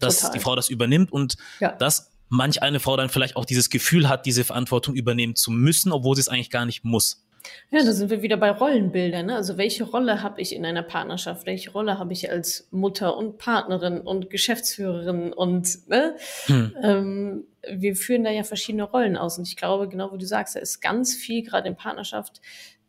dass 0.00 0.20
Total. 0.20 0.32
die 0.32 0.40
Frau 0.40 0.56
das 0.56 0.68
übernimmt 0.68 1.12
und 1.12 1.36
Ja. 1.60 1.72
dass 1.72 2.10
manch 2.28 2.62
eine 2.62 2.80
Frau 2.80 2.96
dann 2.96 3.08
vielleicht 3.08 3.36
auch 3.36 3.44
dieses 3.44 3.70
Gefühl 3.70 4.08
hat, 4.08 4.26
diese 4.26 4.44
Verantwortung 4.44 4.94
übernehmen 4.94 5.36
zu 5.36 5.50
müssen, 5.50 5.92
obwohl 5.92 6.14
sie 6.14 6.20
es 6.20 6.28
eigentlich 6.28 6.50
gar 6.50 6.64
nicht 6.64 6.84
muss. 6.84 7.24
Ja, 7.70 7.82
da 7.82 7.92
sind 7.92 8.10
wir 8.10 8.22
wieder 8.22 8.36
bei 8.36 8.50
Rollenbildern. 8.50 9.26
Ne? 9.26 9.36
Also 9.36 9.56
welche 9.56 9.84
Rolle 9.84 10.22
habe 10.22 10.40
ich 10.40 10.54
in 10.54 10.64
einer 10.64 10.82
Partnerschaft? 10.82 11.46
Welche 11.46 11.70
Rolle 11.72 11.98
habe 11.98 12.12
ich 12.12 12.30
als 12.30 12.68
Mutter 12.70 13.16
und 13.16 13.38
Partnerin 13.38 14.00
und 14.00 14.30
Geschäftsführerin? 14.30 15.32
Und 15.32 15.88
ne? 15.88 16.16
Hm. 16.46 16.76
ähm, 16.82 17.44
wir 17.68 17.96
führen 17.96 18.24
da 18.24 18.30
ja 18.30 18.42
verschiedene 18.42 18.84
Rollen 18.84 19.16
aus. 19.16 19.38
Und 19.38 19.48
ich 19.48 19.56
glaube, 19.56 19.88
genau 19.88 20.12
wie 20.12 20.18
du 20.18 20.26
sagst, 20.26 20.54
da 20.56 20.60
ist 20.60 20.80
ganz 20.80 21.14
viel, 21.14 21.42
gerade 21.42 21.68
in 21.68 21.76
Partnerschaft, 21.76 22.40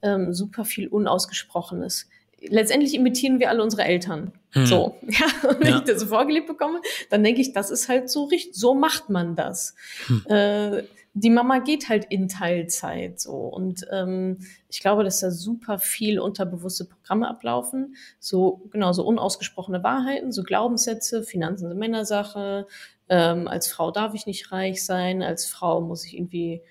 ähm, 0.02 0.34
super 0.34 0.66
viel 0.66 0.88
Unausgesprochenes. 0.88 2.10
Letztendlich 2.48 2.94
imitieren 2.96 3.40
wir 3.40 3.50
alle 3.50 3.62
unsere 3.62 3.84
Eltern. 3.84 4.32
Hm. 4.52 4.66
So, 4.66 4.98
ja, 5.08 5.50
und 5.50 5.60
wenn 5.62 5.68
Ja. 5.70 5.78
ich 5.78 5.84
das 5.84 6.00
so 6.00 6.08
vorgelebt 6.08 6.48
bekomme, 6.48 6.82
dann 7.10 7.24
denke 7.24 7.42
ich, 7.42 7.54
das 7.54 7.70
ist 7.72 7.88
halt 7.88 8.10
so 8.10 8.26
richtig, 8.26 8.56
so 8.56 8.74
macht 8.74 9.10
man 9.10 9.36
das. 9.36 9.76
Hm. 10.08 10.26
Äh, 10.28 10.84
die 11.14 11.30
Mama 11.30 11.60
geht 11.60 11.90
halt 11.90 12.06
in 12.06 12.30
Teilzeit 12.30 13.20
so 13.20 13.34
und 13.34 13.86
ähm, 13.92 14.38
ich 14.70 14.80
glaube, 14.80 15.04
dass 15.04 15.20
da 15.20 15.30
super 15.30 15.78
viel 15.78 16.20
unterbewusste 16.20 16.86
Programme 16.86 17.28
ablaufen, 17.28 17.96
so 18.20 18.62
genau 18.72 18.94
so 18.94 19.06
unausgesprochene 19.06 19.84
Wahrheiten, 19.84 20.32
so 20.32 20.44
Glaubenssätze, 20.44 21.24
Finanzen 21.24 21.68
sind 21.68 21.78
Männersache, 21.78 22.66
ähm, 23.10 23.50
als 23.50 23.68
Frau 23.68 23.92
darf 23.92 24.14
ich 24.14 24.26
nicht 24.26 24.54
reich 24.54 24.86
sein, 24.86 25.22
als 25.22 25.46
Frau 25.48 25.82
muss 25.82 26.06
ich 26.06 26.16
irgendwie 26.16 26.62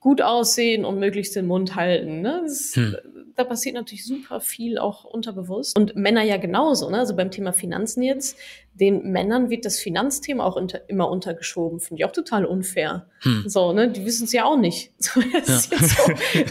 gut 0.00 0.22
aussehen 0.22 0.84
und 0.84 0.98
möglichst 0.98 1.34
den 1.36 1.46
Mund 1.46 1.74
halten. 1.74 2.20
Ne? 2.22 2.40
Das, 2.44 2.72
Hm. 2.76 2.96
Da 3.36 3.44
passiert 3.44 3.76
natürlich 3.76 4.04
super 4.04 4.40
viel 4.40 4.78
auch 4.78 5.04
unterbewusst. 5.04 5.78
Und 5.78 5.94
Männer 5.94 6.22
ja 6.24 6.38
genauso. 6.38 6.90
Ne? 6.90 6.98
Also 6.98 7.14
beim 7.14 7.30
Thema 7.30 7.52
Finanzen 7.52 8.02
jetzt, 8.02 8.36
den 8.74 9.12
Männern 9.12 9.48
wird 9.48 9.64
das 9.64 9.78
Finanzthema 9.78 10.44
auch 10.44 10.56
unter, 10.56 10.88
immer 10.90 11.08
untergeschoben. 11.08 11.78
Finde 11.78 12.00
ich 12.00 12.04
auch 12.04 12.10
total 12.12 12.44
unfair. 12.44 13.06
Hm. 13.20 13.44
So, 13.46 13.72
ne? 13.72 13.90
Die 13.92 14.04
wissen 14.04 14.24
es 14.24 14.32
ja 14.32 14.44
auch 14.44 14.56
nicht. 14.56 14.92
So, 14.98 15.20
jetzt 15.20 15.70
so, 15.70 16.08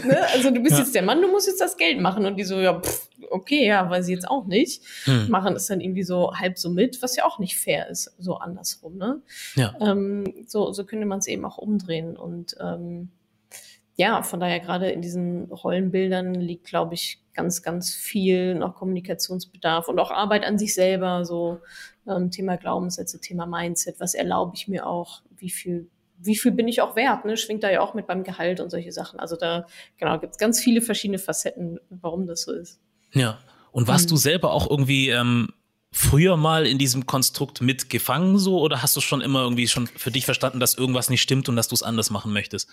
ne? 0.08 0.18
Also 0.32 0.50
du 0.50 0.60
bist 0.62 0.76
Ja. 0.76 0.78
jetzt 0.78 0.94
der 0.94 1.02
Mann, 1.02 1.20
du 1.20 1.28
musst 1.28 1.46
jetzt 1.46 1.60
das 1.60 1.76
Geld 1.76 2.00
machen. 2.00 2.24
Und 2.24 2.36
die 2.36 2.44
so, 2.44 2.58
ja, 2.58 2.80
pff, 2.80 3.10
okay, 3.30 3.66
ja, 3.66 3.90
weiß 3.90 4.08
ich 4.08 4.14
jetzt 4.14 4.28
auch 4.30 4.46
nicht. 4.46 4.82
Hm. 5.04 5.28
Machen 5.28 5.56
es 5.56 5.66
dann 5.66 5.82
irgendwie 5.82 6.04
so 6.04 6.32
halb 6.34 6.58
so 6.58 6.70
mit, 6.70 7.02
was 7.02 7.16
ja 7.16 7.26
auch 7.26 7.38
nicht 7.38 7.58
fair 7.58 7.90
ist, 7.90 8.14
so 8.18 8.36
andersrum. 8.36 8.96
Ne? 8.96 9.20
Ja. 9.56 9.74
Ähm, 9.82 10.24
so, 10.46 10.72
so 10.72 10.86
könnte 10.86 11.04
man 11.04 11.18
es 11.18 11.26
eben 11.26 11.44
auch 11.44 11.58
umdrehen. 11.58 12.16
Und 12.16 12.56
ähm, 12.60 13.10
ja, 13.98 14.22
von 14.22 14.38
daher 14.38 14.60
gerade 14.60 14.90
in 14.90 15.02
diesen 15.02 15.50
Rollenbildern 15.50 16.34
liegt, 16.34 16.66
glaube 16.66 16.94
ich, 16.94 17.20
ganz, 17.34 17.62
ganz 17.62 17.94
viel 17.94 18.54
noch 18.54 18.76
Kommunikationsbedarf 18.76 19.88
und 19.88 19.98
auch 19.98 20.12
Arbeit 20.12 20.44
an 20.44 20.56
sich 20.56 20.72
selber, 20.72 21.24
so 21.24 21.58
ähm, 22.06 22.30
Thema 22.30 22.56
Glaubenssätze, 22.56 23.20
Thema 23.20 23.46
Mindset, 23.46 23.98
was 23.98 24.14
erlaube 24.14 24.52
ich 24.54 24.68
mir 24.68 24.86
auch, 24.86 25.22
wie 25.36 25.50
viel, 25.50 25.90
wie 26.16 26.36
viel 26.36 26.52
bin 26.52 26.68
ich 26.68 26.80
auch 26.80 26.94
wert, 26.94 27.24
ne? 27.24 27.36
Schwingt 27.36 27.64
da 27.64 27.70
ja 27.70 27.80
auch 27.80 27.94
mit 27.94 28.06
beim 28.06 28.22
Gehalt 28.22 28.60
und 28.60 28.70
solche 28.70 28.92
Sachen. 28.92 29.18
Also 29.18 29.34
da, 29.34 29.66
genau, 29.96 30.18
gibt 30.20 30.32
es 30.32 30.38
ganz 30.38 30.60
viele 30.60 30.80
verschiedene 30.80 31.18
Facetten, 31.18 31.80
warum 31.90 32.26
das 32.26 32.42
so 32.42 32.52
ist. 32.52 32.80
Ja. 33.12 33.38
Und 33.72 33.88
warst 33.88 34.04
Hm. 34.04 34.10
du 34.10 34.16
selber 34.16 34.52
auch 34.52 34.70
irgendwie 34.70 35.08
ähm, 35.10 35.48
früher 35.90 36.36
mal 36.36 36.66
in 36.66 36.78
diesem 36.78 37.06
Konstrukt 37.06 37.60
mitgefangen 37.60 38.38
so 38.38 38.60
oder 38.60 38.80
hast 38.80 38.96
du 38.96 39.00
schon 39.00 39.20
immer 39.20 39.42
irgendwie 39.42 39.66
schon 39.66 39.88
für 39.88 40.12
dich 40.12 40.24
verstanden, 40.24 40.60
dass 40.60 40.74
irgendwas 40.74 41.10
nicht 41.10 41.22
stimmt 41.22 41.48
und 41.48 41.56
dass 41.56 41.66
du 41.66 41.74
es 41.74 41.82
anders 41.82 42.10
machen 42.10 42.32
möchtest? 42.32 42.68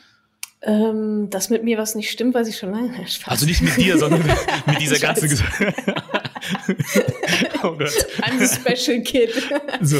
Ähm, 0.67 1.29
dass 1.29 1.51
mit 1.51 1.63
mir 1.63 1.77
was 1.77 1.93
nicht 1.93 2.09
stimmt, 2.09 2.33
weiß 2.33 2.47
ich 2.47 2.57
schon 2.57 2.71
lange. 2.71 2.91
Spaß. 3.07 3.29
Also 3.29 3.45
nicht 3.45 3.61
mit 3.61 3.77
dir, 3.77 3.99
sondern 3.99 4.23
mit 4.65 4.81
dieser 4.81 4.97
ganzen. 4.99 5.29
weiß. 5.29 5.37
oh. 7.63 7.77
I'm 8.21 8.39
the 8.39 8.47
special 8.47 8.99
kid. 9.01 9.29
So. 9.81 9.97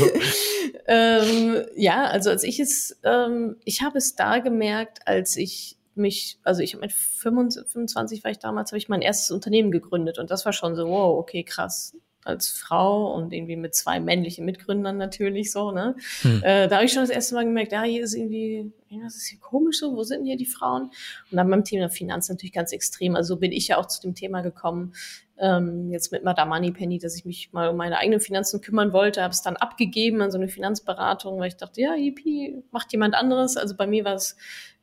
ähm, 0.88 1.64
ja, 1.76 2.06
also 2.06 2.32
als 2.32 2.44
ich 2.44 2.60
es, 2.60 3.00
ähm, 3.04 3.58
ich 3.64 3.84
habe 3.84 4.00
es 4.00 4.16
da 4.16 4.40
gemerkt, 4.40 5.08
als 5.08 5.38
ich 5.38 5.78
mich, 5.96 6.40
also 6.44 6.62
ich 6.62 6.74
habe 6.74 6.82
mit 6.82 6.94
25, 6.94 7.72
25 7.72 8.24
war 8.24 8.32
ich 8.32 8.40
damals, 8.40 8.72
habe 8.72 8.78
ich 8.78 8.90
mein 8.90 9.02
erstes 9.02 9.32
Unternehmen 9.32 9.72
gegründet 9.72 10.20
und 10.20 10.30
das 10.32 10.46
war 10.46 10.54
schon 10.54 10.76
so, 10.76 10.88
wow, 10.88 11.18
okay, 11.18 11.44
krass. 11.44 11.96
Als 12.24 12.50
Frau 12.50 13.14
und 13.14 13.34
irgendwie 13.34 13.56
mit 13.56 13.76
zwei 13.76 14.00
männlichen 14.00 14.46
Mitgründern 14.46 14.98
natürlich 14.98 15.52
so, 15.52 15.72
ne? 15.72 15.96
Hm. 16.22 16.42
Äh, 16.44 16.68
da 16.68 16.78
habe 16.78 16.86
ich 16.86 16.92
schon 16.92 17.04
das 17.04 17.12
erste 17.12 17.36
Mal 17.36 17.46
gemerkt, 17.46 17.72
ja, 17.72 17.84
hier 17.84 18.04
ist 18.04 18.16
irgendwie, 18.16 18.72
irgendwas 18.96 19.16
ist 19.16 19.28
hier 19.28 19.40
komisch 19.40 19.80
so, 19.80 19.96
wo 19.96 20.04
sind 20.04 20.20
denn 20.20 20.26
hier 20.26 20.38
die 20.38 20.46
Frauen? 20.46 20.90
Und 21.32 21.38
dann 21.38 21.50
beim 21.50 21.64
Thema 21.64 21.90
Finanz 21.90 22.30
natürlich 22.30 22.54
ganz 22.54 22.72
extrem. 22.72 23.16
Also 23.16 23.36
so 23.36 23.40
bin 23.40 23.52
ich 23.52 23.68
ja 23.68 23.78
auch 23.78 23.88
zu 23.88 24.02
dem 24.02 24.16
Thema 24.16 24.42
gekommen, 24.42 24.94
ähm, 25.38 25.92
jetzt 25.92 26.12
mit 26.12 26.24
Madame 26.24 26.50
Moneypenny, 26.50 26.98
dass 26.98 27.16
ich 27.16 27.26
mich 27.26 27.52
mal 27.52 27.70
um 27.70 27.78
meine 27.78 27.98
eigenen 27.98 28.20
Finanzen 28.20 28.62
kümmern 28.62 28.94
wollte, 28.94 29.22
habe 29.22 29.34
es 29.34 29.42
dann 29.42 29.58
abgegeben 29.58 30.22
an 30.22 30.32
so 30.32 30.38
eine 30.38 30.48
Finanzberatung, 30.48 31.40
weil 31.40 31.50
ich 31.50 31.58
dachte, 31.58 31.82
ja, 31.82 31.96
yippie, 31.96 32.64
macht 32.72 32.92
jemand 32.94 33.16
anderes. 33.16 33.58
Also 33.58 33.76
bei 33.76 33.86
mir 33.86 34.06
war 34.06 34.16
es 34.16 34.38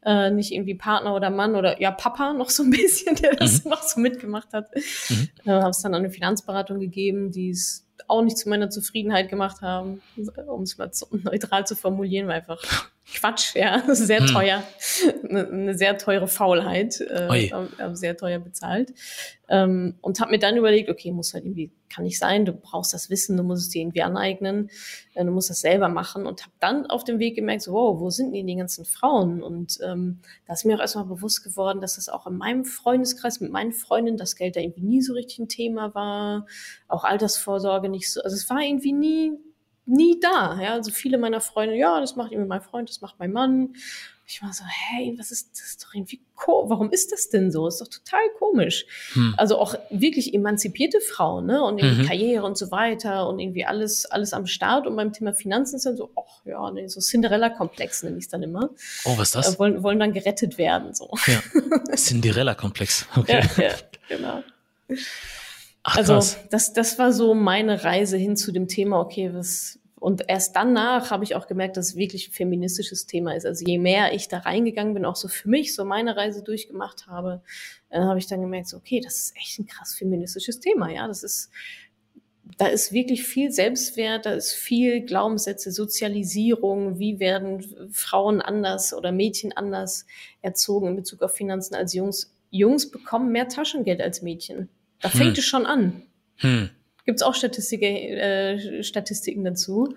äh, 0.05 0.31
nicht 0.31 0.53
irgendwie 0.53 0.75
Partner 0.75 1.15
oder 1.15 1.31
Mann 1.31 1.55
oder 1.55 1.81
ja, 1.81 1.91
Papa 1.91 2.33
noch 2.33 2.51
so 2.51 2.65
ein 2.65 2.71
bisschen, 2.71 3.17
der 3.17 3.35
das 3.35 3.65
noch 3.65 3.83
so 3.83 4.01
mitgemacht 4.01 4.53
hat. 4.53 4.71
Mhm. 5.09 5.29
Äh, 5.45 5.51
habe 5.53 5.71
es 5.71 5.81
dann 5.81 5.95
an 5.95 6.01
eine 6.01 6.11
Finanzberatung 6.11 6.81
gegeben, 6.81 7.31
die 7.31 7.51
es 7.51 7.87
auch 8.09 8.23
nicht 8.23 8.37
zu 8.37 8.49
meiner 8.49 8.69
Zufriedenheit 8.69 9.29
gemacht 9.29 9.63
haben, 9.63 10.03
um 10.47 10.63
es 10.63 10.77
mal 10.77 10.91
neutral 11.23 11.67
zu 11.67 11.77
formulieren, 11.77 12.27
war 12.27 12.35
einfach 12.35 12.91
Quatsch, 13.05 13.57
ja, 13.57 13.83
sehr 13.95 14.21
Hm. 14.21 14.27
teuer, 14.27 14.63
eine, 15.29 15.49
eine 15.49 15.75
sehr 15.75 15.99
teure 15.99 16.29
Faulheit, 16.29 17.01
äh, 17.01 17.29
sehr 17.93 18.17
teuer 18.17 18.39
bezahlt. 18.39 18.93
Ähm, 19.49 19.97
und 20.01 20.21
habe 20.21 20.31
mir 20.31 20.39
dann 20.39 20.57
überlegt, 20.57 20.89
okay, 20.89 21.11
muss 21.11 21.35
halt 21.35 21.45
irgendwie, 21.45 21.73
kann 21.93 22.05
nicht 22.05 22.19
sein, 22.19 22.47
du 22.47 22.53
brauchst 22.53 22.95
das 22.95 23.11
Wissen, 23.11 23.37
du 23.37 23.43
musst 23.43 23.63
es 23.63 23.69
dir 23.69 23.83
irgendwie 23.83 24.03
aneignen, 24.03 24.71
äh, 25.15 25.25
du 25.25 25.33
musst 25.33 25.51
das 25.51 25.61
selber 25.61 25.89
machen. 25.89 26.27
Und 26.27 26.43
habe 26.43 26.53
dann 26.61 26.87
auf 26.87 27.05
dem 27.05 27.19
Weg 27.19 27.35
gemerkt, 27.35 27.63
so, 27.63 27.73
wow, 27.73 28.01
wo 28.01 28.09
sind 28.09 28.33
denn 28.33 28.47
die 28.47 28.57
ganzen 28.57 28.85
Frauen? 28.85 29.43
Und 29.43 29.79
ähm, 29.85 30.21
da 30.47 30.55
ist 30.55 30.65
mir 30.65 30.77
auch 30.77 30.81
erstmal 30.81 31.05
bewusst 31.05 31.43
geworden, 31.43 31.81
dass 31.81 31.97
das 31.97 32.09
auch 32.09 32.27
in 32.27 32.39
meinem 32.39 32.65
Freundeskreis 32.65 33.41
mit 33.41 33.51
meinen 33.51 33.73
Freundinnen 33.73 34.17
das 34.17 34.37
Geld 34.37 34.57
da 34.57 34.61
irgendwie 34.61 34.83
nie 34.83 35.03
so 35.03 35.13
richtig 35.13 35.41
ein 35.41 35.49
Thema 35.49 35.95
war, 35.95 36.47
auch 36.89 37.05
Altersvorsorge 37.05 37.89
nicht 37.89 38.11
so, 38.11 38.23
also 38.23 38.37
es 38.37 38.49
war 38.49 38.61
irgendwie 38.61 38.93
nie 38.93 39.33
nie 39.87 40.19
da. 40.21 40.61
Ja, 40.61 40.73
also 40.75 40.91
viele 40.91 41.19
meiner 41.19 41.41
Freunde, 41.41 41.77
ja, 41.77 42.01
das 42.01 42.17
macht 42.17 42.33
irgendwie 42.33 42.49
mein 42.49 42.63
Freund, 42.63 42.89
das 42.89 43.01
macht 43.01 43.17
mein 43.19 43.33
Mann. 43.33 43.75
Ich 44.25 44.41
war 44.41 44.53
so, 44.53 44.65
hey, 44.65 45.15
was 45.19 45.31
ist 45.31 45.51
das? 45.53 45.71
Ist 45.71 45.85
doch 45.85 45.93
irgendwie 45.93 46.21
ko 46.37 46.65
Warum 46.71 46.91
ist 46.91 47.13
das 47.13 47.29
denn 47.29 47.51
so? 47.51 47.67
Ist 47.67 47.81
doch 47.81 47.89
total 47.89 48.21
komisch. 48.39 48.87
Hm. 49.13 49.35
Also 49.37 49.59
auch 49.59 49.75
wirklich 49.91 50.33
emanzipierte 50.33 51.01
Frauen, 51.01 51.47
ne? 51.47 51.63
Und 51.63 51.79
irgendwie 51.79 52.03
Mhm. 52.05 52.07
Karriere 52.07 52.45
und 52.47 52.57
so 52.57 52.71
weiter 52.71 53.29
und 53.29 53.41
irgendwie 53.41 53.67
alles, 53.67 54.07
alles 54.07 54.33
am 54.33 54.47
Start. 54.47 54.87
Und 54.87 54.97
beim 54.97 55.13
Thema 55.13 55.35
Finanzen 55.35 55.77
ist 55.77 55.85
dann 55.85 55.97
so, 55.97 56.11
ach 56.17 56.47
ja, 56.47 56.71
nee, 56.71 56.87
so 56.87 57.01
Cinderella-Komplex 57.01 58.05
nenne 58.05 58.17
ich 58.17 58.25
es 58.25 58.31
dann 58.31 58.43
immer. 58.43 58.71
Oh, 59.05 59.19
was 59.19 59.29
ist 59.29 59.35
das? 59.35 59.55
Äh, 59.57 59.59
wollen, 59.59 59.83
wollen 59.83 59.99
dann 59.99 60.13
gerettet 60.15 60.57
werden. 60.57 60.95
So. 60.95 61.11
Ja. 61.27 61.43
Cinderella-Komplex. 61.97 63.07
Okay. 63.17 63.47
Ja, 63.57 63.63
ja, 63.65 63.75
genau. 64.09 64.43
Ach, 65.83 65.97
Also 65.97 66.15
krass. 66.15 66.39
das, 66.51 66.73
das 66.73 66.99
war 66.99 67.13
so 67.13 67.35
meine 67.35 67.85
Reise 67.85 68.17
hin 68.17 68.37
zu 68.37 68.53
dem 68.53 68.69
Thema, 68.69 69.01
okay, 69.01 69.33
was. 69.35 69.79
Und 69.97 70.25
erst 70.29 70.57
danach 70.57 71.11
habe 71.13 71.23
ich 71.23 71.37
auch 71.37 71.47
gemerkt, 71.47 71.77
dass 71.77 71.91
es 71.91 71.97
wirklich 71.97 72.29
ein 72.29 72.33
feministisches 72.33 73.07
Thema 73.07 73.37
ist. 73.37 73.47
Also 73.47 73.65
je 73.65 73.79
mehr 73.79 74.13
ich 74.15 74.27
da 74.27 74.39
reingegangen 74.39 74.95
bin, 74.95 75.05
auch 75.05 75.15
so 75.15 75.29
für 75.29 75.49
mich 75.49 75.77
so 75.77 75.85
meine 75.85 76.17
Reise 76.17 76.43
durchgemacht 76.43 77.07
habe, 77.07 77.41
äh, 77.89 78.01
habe 78.01 78.19
ich 78.19 78.27
dann 78.27 78.41
gemerkt, 78.41 78.69
so, 78.69 78.79
okay, 78.79 79.01
das 79.01 79.15
ist 79.19 79.37
echt 79.37 79.61
ein 79.61 79.67
krass 79.67 79.95
feministisches 79.95 80.59
Thema. 80.59 80.91
Ja, 80.91 81.07
das 81.07 81.23
ist, 81.23 81.51
da 82.59 82.67
ist 82.67 82.93
wirklich 82.93 83.23
viel 83.23 83.53
Selbstwert, 83.53 84.27
da 84.27 84.33
ist 84.33 84.53
viel 84.53 85.03
Glaubenssätze, 85.03 85.71
Sozialisierung, 85.71 86.99
wie 86.99 87.21
werden 87.21 87.89
Frauen 87.93 88.41
anders 88.41 88.93
oder 88.95 89.13
Mädchen 89.13 89.53
anders 89.53 90.07
erzogen 90.43 90.89
in 90.89 90.97
Bezug 90.97 91.23
auf 91.23 91.33
Finanzen 91.33 91.77
als 91.77 91.95
Jungs. 91.95 92.35
Jungs 92.51 92.91
bekommen 92.91 93.31
mehr 93.31 93.49
Taschengeld 93.49 94.01
als 94.01 94.21
Mädchen. 94.21 94.69
Da 95.03 95.09
fängt 95.11 95.37
Hm. 95.37 95.39
es 95.41 95.45
schon 95.45 95.67
an. 95.67 96.03
Hm. 96.37 96.71
Gibt 97.05 97.17
es 97.17 97.23
auch 97.23 97.35
Statistik, 97.35 97.83
äh, 97.83 98.83
Statistiken 98.83 99.45
dazu. 99.45 99.95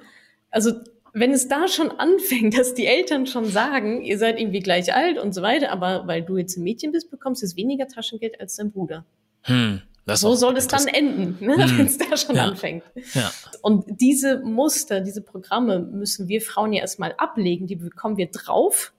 Also 0.51 0.73
wenn 1.13 1.31
es 1.31 1.47
da 1.47 1.67
schon 1.67 1.91
anfängt, 1.91 2.57
dass 2.57 2.73
die 2.73 2.85
Eltern 2.87 3.25
schon 3.27 3.45
sagen, 3.45 4.01
ihr 4.03 4.17
seid 4.17 4.39
irgendwie 4.39 4.59
gleich 4.59 4.93
alt 4.93 5.17
und 5.17 5.33
so 5.33 5.41
weiter, 5.41 5.71
aber 5.71 6.07
weil 6.07 6.23
du 6.23 6.37
jetzt 6.37 6.57
ein 6.57 6.63
Mädchen 6.63 6.91
bist, 6.91 7.09
bekommst 7.11 7.41
du 7.41 7.45
jetzt 7.45 7.55
weniger 7.55 7.87
Taschengeld 7.87 8.39
als 8.41 8.55
dein 8.57 8.71
Bruder. 8.71 9.05
Hm. 9.43 9.81
So 10.07 10.35
soll 10.35 10.55
es 10.57 10.67
dann 10.67 10.87
enden, 10.87 11.43
ne? 11.43 11.55
Hm. 11.55 11.77
wenn 11.79 11.85
es 11.87 11.97
da 11.97 12.15
schon 12.17 12.35
Ja. 12.35 12.45
anfängt. 12.45 12.83
Ja. 13.13 13.31
Und 13.63 13.85
diese 14.01 14.39
Muster, 14.39 15.01
diese 15.01 15.21
Programme 15.21 15.79
müssen 15.79 16.27
wir 16.27 16.41
Frauen 16.41 16.73
ja 16.73 16.81
erstmal 16.81 17.13
ablegen, 17.17 17.65
die 17.65 17.75
bekommen 17.75 18.17
wir 18.17 18.27
drauf. 18.27 18.93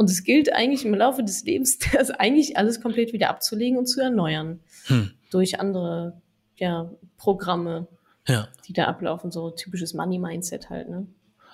Und 0.00 0.08
es 0.08 0.24
gilt 0.24 0.50
eigentlich 0.54 0.86
im 0.86 0.94
Laufe 0.94 1.22
des 1.22 1.44
Lebens, 1.44 1.78
das 1.92 2.10
eigentlich 2.10 2.56
alles 2.56 2.80
komplett 2.80 3.12
wieder 3.12 3.28
abzulegen 3.28 3.76
und 3.76 3.84
zu 3.84 4.00
erneuern. 4.00 4.60
Hm. 4.86 5.10
Durch 5.30 5.60
andere 5.60 6.22
ja, 6.56 6.90
Programme, 7.18 7.86
Ja. 8.26 8.48
die 8.66 8.72
da 8.72 8.86
ablaufen, 8.86 9.30
so 9.30 9.50
typisches 9.50 9.92
Money-Mindset 9.92 10.70
halt, 10.70 10.88
ne? 10.88 11.06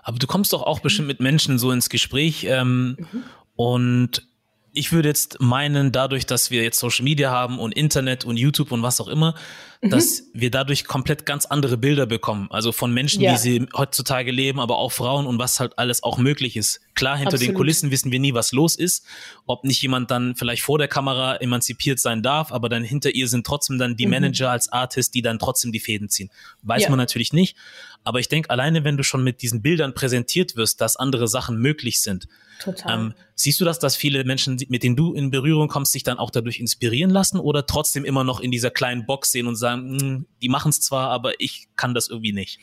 Aber 0.04 0.20
du 0.20 0.28
kommst 0.28 0.52
doch 0.52 0.62
auch 0.62 0.78
bestimmt 0.78 1.08
mit 1.08 1.18
Menschen 1.18 1.58
so 1.58 1.72
ins 1.72 1.88
Gespräch 1.88 2.46
ähm, 2.48 2.96
Mhm. 3.00 3.24
und 3.56 4.28
ich 4.72 4.92
würde 4.92 5.08
jetzt 5.08 5.40
meinen, 5.40 5.90
dadurch, 5.90 6.24
dass 6.24 6.52
wir 6.52 6.62
jetzt 6.62 6.78
Social 6.78 7.02
Media 7.02 7.32
haben 7.32 7.58
und 7.58 7.72
Internet 7.72 8.24
und 8.24 8.36
YouTube 8.36 8.70
und 8.70 8.82
was 8.82 9.00
auch 9.00 9.08
immer, 9.08 9.34
mhm. 9.82 9.90
dass 9.90 10.22
wir 10.34 10.52
dadurch 10.52 10.84
komplett 10.84 11.26
ganz 11.26 11.46
andere 11.46 11.78
Bilder 11.78 12.06
bekommen. 12.06 12.46
Also 12.50 12.70
von 12.70 12.94
Menschen, 12.94 13.22
ja. 13.22 13.32
wie 13.32 13.38
sie 13.38 13.66
heutzutage 13.76 14.30
leben, 14.30 14.60
aber 14.60 14.78
auch 14.78 14.92
Frauen 14.92 15.26
und 15.26 15.40
was 15.40 15.58
halt 15.58 15.76
alles 15.80 16.04
auch 16.04 16.18
möglich 16.18 16.56
ist. 16.56 16.80
Klar, 16.96 17.16
hinter 17.18 17.34
Absolut. 17.34 17.52
den 17.52 17.54
Kulissen 17.54 17.90
wissen 17.92 18.10
wir 18.10 18.18
nie, 18.18 18.34
was 18.34 18.52
los 18.52 18.74
ist. 18.74 19.06
Ob 19.46 19.64
nicht 19.64 19.80
jemand 19.80 20.10
dann 20.10 20.34
vielleicht 20.34 20.62
vor 20.62 20.78
der 20.78 20.88
Kamera 20.88 21.36
emanzipiert 21.36 22.00
sein 22.00 22.22
darf, 22.22 22.50
aber 22.50 22.68
dann 22.68 22.82
hinter 22.82 23.14
ihr 23.14 23.28
sind 23.28 23.46
trotzdem 23.46 23.78
dann 23.78 23.96
die 23.96 24.06
mhm. 24.06 24.12
Manager 24.12 24.50
als 24.50 24.72
Artist, 24.72 25.14
die 25.14 25.22
dann 25.22 25.38
trotzdem 25.38 25.70
die 25.72 25.80
Fäden 25.80 26.08
ziehen. 26.08 26.30
Weiß 26.62 26.84
ja. 26.84 26.88
man 26.90 26.98
natürlich 26.98 27.32
nicht. 27.32 27.56
Aber 28.02 28.18
ich 28.18 28.28
denke, 28.28 28.50
alleine 28.50 28.82
wenn 28.82 28.96
du 28.96 29.04
schon 29.04 29.22
mit 29.22 29.42
diesen 29.42 29.62
Bildern 29.62 29.94
präsentiert 29.94 30.56
wirst, 30.56 30.80
dass 30.80 30.96
andere 30.96 31.28
Sachen 31.28 31.58
möglich 31.58 32.00
sind, 32.00 32.26
Total. 32.60 32.98
Ähm, 32.98 33.14
siehst 33.34 33.60
du 33.60 33.64
das, 33.64 33.78
dass 33.78 33.96
viele 33.96 34.24
Menschen, 34.24 34.58
mit 34.68 34.82
denen 34.82 34.96
du 34.96 35.12
in 35.12 35.30
Berührung 35.30 35.68
kommst, 35.68 35.92
sich 35.92 36.02
dann 36.02 36.18
auch 36.18 36.30
dadurch 36.30 36.58
inspirieren 36.58 37.10
lassen 37.10 37.38
oder 37.38 37.66
trotzdem 37.66 38.04
immer 38.04 38.24
noch 38.24 38.40
in 38.40 38.50
dieser 38.50 38.70
kleinen 38.70 39.06
Box 39.06 39.32
sehen 39.32 39.46
und 39.46 39.56
sagen, 39.56 39.98
hm, 40.00 40.26
die 40.42 40.48
machen 40.48 40.70
es 40.70 40.80
zwar, 40.80 41.10
aber 41.10 41.38
ich 41.40 41.68
kann 41.76 41.94
das 41.94 42.08
irgendwie 42.08 42.32
nicht? 42.32 42.58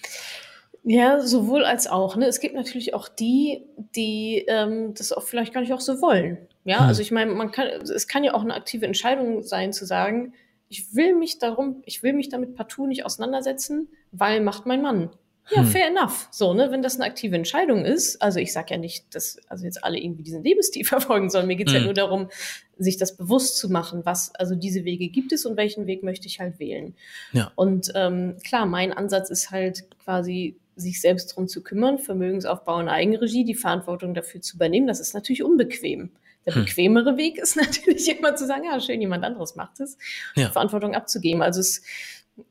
Ja, 0.83 1.21
sowohl 1.21 1.63
als 1.63 1.87
auch. 1.87 2.17
Ne? 2.17 2.25
Es 2.25 2.39
gibt 2.39 2.55
natürlich 2.55 2.93
auch 2.93 3.07
die, 3.07 3.63
die 3.95 4.43
ähm, 4.47 4.93
das 4.93 5.13
auch 5.13 5.23
vielleicht 5.23 5.53
gar 5.53 5.61
nicht 5.61 5.73
auch 5.73 5.79
so 5.79 6.01
wollen. 6.01 6.37
Ja, 6.65 6.79
hm. 6.79 6.87
also 6.87 7.01
ich 7.01 7.11
meine, 7.11 7.31
man 7.31 7.51
kann, 7.51 7.67
es 7.67 8.07
kann 8.07 8.23
ja 8.23 8.33
auch 8.33 8.41
eine 8.41 8.53
aktive 8.53 8.85
Entscheidung 8.85 9.43
sein, 9.43 9.73
zu 9.73 9.85
sagen, 9.85 10.33
ich 10.69 10.95
will 10.95 11.15
mich 11.15 11.39
darum, 11.39 11.83
ich 11.85 12.03
will 12.03 12.13
mich 12.13 12.29
damit 12.29 12.55
partout 12.55 12.87
nicht 12.87 13.05
auseinandersetzen, 13.05 13.89
weil 14.11 14.41
macht 14.41 14.65
mein 14.65 14.81
Mann. 14.81 15.09
Ja, 15.51 15.61
hm. 15.61 15.67
fair 15.67 15.87
enough. 15.87 16.27
So, 16.31 16.53
ne, 16.53 16.71
wenn 16.71 16.81
das 16.81 16.95
eine 16.95 17.05
aktive 17.05 17.35
Entscheidung 17.35 17.83
ist, 17.83 18.21
also 18.21 18.39
ich 18.39 18.53
sag 18.53 18.71
ja 18.71 18.77
nicht, 18.77 19.13
dass 19.13 19.37
also 19.49 19.65
jetzt 19.65 19.83
alle 19.83 19.99
irgendwie 19.99 20.23
diesen 20.23 20.43
Lebensstil 20.43 20.85
verfolgen 20.85 21.29
sollen. 21.29 21.47
Mir 21.47 21.55
geht's 21.55 21.73
hm. 21.73 21.79
ja 21.79 21.85
nur 21.85 21.93
darum, 21.93 22.29
sich 22.77 22.97
das 22.97 23.15
bewusst 23.15 23.57
zu 23.57 23.69
machen, 23.69 24.01
was, 24.05 24.33
also 24.35 24.55
diese 24.55 24.83
Wege 24.83 25.09
gibt 25.09 25.31
es 25.31 25.45
und 25.45 25.57
welchen 25.57 25.85
Weg 25.85 26.01
möchte 26.03 26.27
ich 26.27 26.39
halt 26.39 26.59
wählen. 26.59 26.95
Ja. 27.33 27.51
Und 27.55 27.91
ähm, 27.95 28.37
klar, 28.43 28.65
mein 28.65 28.93
Ansatz 28.93 29.29
ist 29.29 29.51
halt 29.51 29.83
quasi, 30.03 30.57
sich 30.75 31.01
selbst 31.01 31.35
drum 31.35 31.47
zu 31.47 31.63
kümmern, 31.63 31.99
Vermögensaufbau 31.99 32.79
in 32.79 32.87
Eigenregie, 32.87 33.45
die 33.45 33.55
Verantwortung 33.55 34.13
dafür 34.13 34.41
zu 34.41 34.55
übernehmen. 34.55 34.87
Das 34.87 34.99
ist 34.99 35.13
natürlich 35.13 35.43
unbequem. 35.43 36.11
Der 36.45 36.55
hm. 36.55 36.65
bequemere 36.65 37.17
Weg 37.17 37.37
ist 37.37 37.55
natürlich 37.57 38.09
immer 38.17 38.35
zu 38.35 38.45
sagen, 38.45 38.65
ja, 38.65 38.79
schön, 38.79 39.01
jemand 39.01 39.23
anderes 39.23 39.55
macht 39.55 39.79
es, 39.79 39.97
ja. 40.35 40.49
Verantwortung 40.49 40.95
abzugeben. 40.95 41.41
Also 41.41 41.59
es 41.59 41.83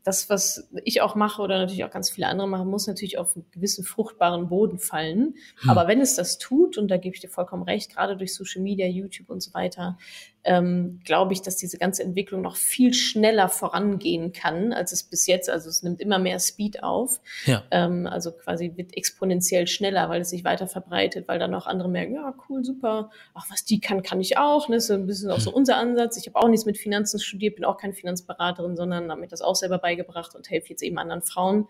das, 0.04 0.30
was 0.30 0.68
ich 0.84 1.00
auch 1.00 1.16
mache 1.16 1.42
oder 1.42 1.58
natürlich 1.58 1.84
auch 1.84 1.90
ganz 1.90 2.10
viele 2.10 2.28
andere 2.28 2.48
machen, 2.48 2.68
muss 2.68 2.86
natürlich 2.86 3.18
auf 3.18 3.34
einen 3.34 3.44
gewissen 3.50 3.84
fruchtbaren 3.84 4.48
Boden 4.48 4.78
fallen. 4.78 5.34
Hm. 5.60 5.70
Aber 5.70 5.88
wenn 5.88 6.00
es 6.00 6.14
das 6.14 6.38
tut, 6.38 6.78
und 6.78 6.88
da 6.88 6.98
gebe 6.98 7.14
ich 7.14 7.20
dir 7.20 7.28
vollkommen 7.28 7.64
recht, 7.64 7.92
gerade 7.92 8.16
durch 8.16 8.34
Social 8.34 8.62
Media, 8.62 8.86
YouTube 8.86 9.28
und 9.28 9.42
so 9.42 9.52
weiter, 9.54 9.98
ähm, 10.44 11.00
glaube 11.04 11.32
ich, 11.32 11.42
dass 11.42 11.56
diese 11.56 11.78
ganze 11.78 12.02
Entwicklung 12.02 12.42
noch 12.42 12.56
viel 12.56 12.94
schneller 12.94 13.48
vorangehen 13.48 14.32
kann, 14.32 14.72
als 14.72 14.92
es 14.92 15.04
bis 15.04 15.26
jetzt. 15.26 15.48
Also 15.48 15.68
es 15.68 15.82
nimmt 15.82 16.00
immer 16.00 16.18
mehr 16.18 16.40
Speed 16.40 16.82
auf. 16.82 17.20
Ja. 17.46 17.62
Ähm, 17.70 18.08
also 18.08 18.32
quasi 18.32 18.72
wird 18.76 18.96
exponentiell 18.96 19.68
schneller, 19.68 20.08
weil 20.08 20.22
es 20.22 20.30
sich 20.30 20.42
weiter 20.42 20.66
verbreitet, 20.66 21.28
weil 21.28 21.38
dann 21.38 21.54
auch 21.54 21.66
andere 21.66 21.88
merken, 21.88 22.14
ja, 22.14 22.34
cool, 22.48 22.64
super, 22.64 23.10
ach, 23.34 23.46
was 23.50 23.64
die 23.64 23.80
kann, 23.80 24.02
kann 24.02 24.20
ich 24.20 24.36
auch. 24.36 24.68
Ne? 24.68 24.76
Das 24.76 24.84
ist 24.84 24.90
ein 24.90 25.06
bisschen 25.06 25.30
auch 25.30 25.40
so 25.40 25.50
hm. 25.50 25.56
unser 25.56 25.76
Ansatz. 25.76 26.16
Ich 26.16 26.26
habe 26.26 26.36
auch 26.36 26.48
nichts 26.48 26.66
mit 26.66 26.76
Finanzen 26.76 27.20
studiert, 27.20 27.54
bin 27.54 27.64
auch 27.64 27.76
keine 27.76 27.94
Finanzberaterin, 27.94 28.76
sondern 28.76 29.10
habe 29.10 29.20
mir 29.20 29.28
das 29.28 29.42
auch 29.42 29.56
selber 29.56 29.78
beigebracht 29.78 30.34
und 30.34 30.50
helfe 30.50 30.70
jetzt 30.70 30.82
eben 30.82 30.98
anderen 30.98 31.22
Frauen, 31.22 31.68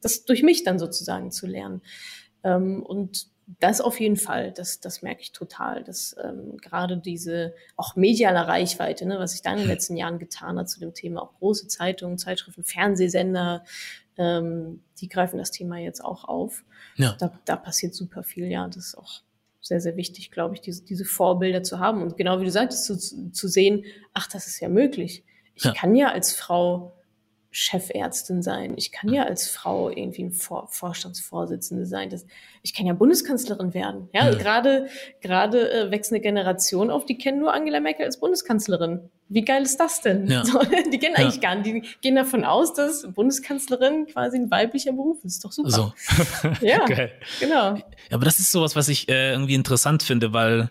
das 0.00 0.24
durch 0.24 0.42
mich 0.42 0.64
dann 0.64 0.78
sozusagen 0.80 1.30
zu 1.30 1.46
lernen. 1.46 1.82
Ähm, 2.42 2.82
und 2.82 3.28
das 3.60 3.80
auf 3.80 3.98
jeden 3.98 4.16
Fall, 4.16 4.52
das, 4.52 4.80
das 4.80 5.00
merke 5.00 5.22
ich 5.22 5.32
total, 5.32 5.82
dass 5.82 6.14
ähm, 6.22 6.58
gerade 6.58 6.98
diese 6.98 7.54
auch 7.76 7.96
mediale 7.96 8.46
Reichweite, 8.46 9.06
ne, 9.06 9.18
was 9.18 9.32
sich 9.32 9.42
da 9.42 9.50
in 9.50 9.56
den 9.56 9.64
hm. 9.64 9.70
letzten 9.70 9.96
Jahren 9.96 10.18
getan 10.18 10.58
hat 10.58 10.68
zu 10.68 10.80
dem 10.80 10.92
Thema, 10.92 11.22
auch 11.22 11.34
große 11.38 11.66
Zeitungen, 11.66 12.18
Zeitschriften, 12.18 12.62
Fernsehsender, 12.62 13.64
ähm, 14.18 14.82
die 15.00 15.08
greifen 15.08 15.38
das 15.38 15.50
Thema 15.50 15.78
jetzt 15.78 16.04
auch 16.04 16.24
auf. 16.24 16.64
Ja. 16.96 17.16
Da, 17.18 17.38
da 17.46 17.56
passiert 17.56 17.94
super 17.94 18.22
viel, 18.22 18.48
ja, 18.48 18.66
das 18.66 18.88
ist 18.88 18.98
auch 18.98 19.22
sehr, 19.62 19.80
sehr 19.80 19.96
wichtig, 19.96 20.30
glaube 20.30 20.54
ich, 20.54 20.60
diese, 20.60 20.84
diese 20.84 21.04
Vorbilder 21.04 21.62
zu 21.62 21.78
haben 21.78 22.02
und 22.02 22.16
genau 22.16 22.40
wie 22.40 22.44
du 22.44 22.50
sagtest, 22.50 22.84
zu, 22.84 23.30
zu 23.32 23.48
sehen, 23.48 23.84
ach, 24.12 24.26
das 24.26 24.46
ist 24.46 24.60
ja 24.60 24.68
möglich. 24.68 25.24
Ich 25.54 25.64
ja. 25.64 25.72
kann 25.72 25.94
ja 25.94 26.10
als 26.10 26.34
Frau 26.34 26.97
Chefärztin 27.50 28.42
sein. 28.42 28.74
Ich 28.76 28.92
kann 28.92 29.12
ja 29.12 29.24
als 29.24 29.48
Frau 29.48 29.88
irgendwie 29.88 30.24
ein 30.24 30.32
Vor 30.32 30.68
Vorstandsvorsitzende 30.68 31.86
sein. 31.86 32.10
Das, 32.10 32.26
ich 32.62 32.74
kann 32.74 32.84
ja 32.84 32.92
Bundeskanzlerin 32.92 33.72
werden. 33.72 34.08
Ja, 34.12 34.30
ja. 34.30 34.36
gerade 34.36 34.88
gerade 35.22 35.70
äh, 35.70 35.90
wächst 35.90 36.12
eine 36.12 36.20
Generation 36.20 36.90
auf, 36.90 37.06
die 37.06 37.16
kennen 37.16 37.38
nur 37.38 37.54
Angela 37.54 37.80
Merkel 37.80 38.04
als 38.04 38.20
Bundeskanzlerin. 38.20 39.08
Wie 39.30 39.44
geil 39.44 39.62
ist 39.62 39.80
das 39.80 40.02
denn? 40.02 40.26
Ja. 40.26 40.44
So, 40.44 40.58
die 40.92 40.98
kennen 40.98 41.14
ja. 41.16 41.24
eigentlich 41.24 41.40
gar 41.40 41.54
nicht. 41.54 41.66
Die 41.66 41.82
gehen 42.02 42.16
davon 42.16 42.44
aus, 42.44 42.74
dass 42.74 43.10
Bundeskanzlerin 43.12 44.06
quasi 44.06 44.36
ein 44.38 44.50
weiblicher 44.50 44.92
Beruf 44.92 45.18
ist. 45.24 45.36
Ist 45.36 45.44
doch 45.44 45.52
super. 45.52 45.70
So. 45.70 45.92
ja, 46.60 46.84
geil. 46.84 47.12
genau. 47.40 47.76
Ja, 47.76 47.82
aber 48.10 48.26
das 48.26 48.40
ist 48.40 48.52
sowas, 48.52 48.76
was 48.76 48.88
ich 48.88 49.08
äh, 49.08 49.32
irgendwie 49.32 49.54
interessant 49.54 50.02
finde, 50.02 50.34
weil 50.34 50.70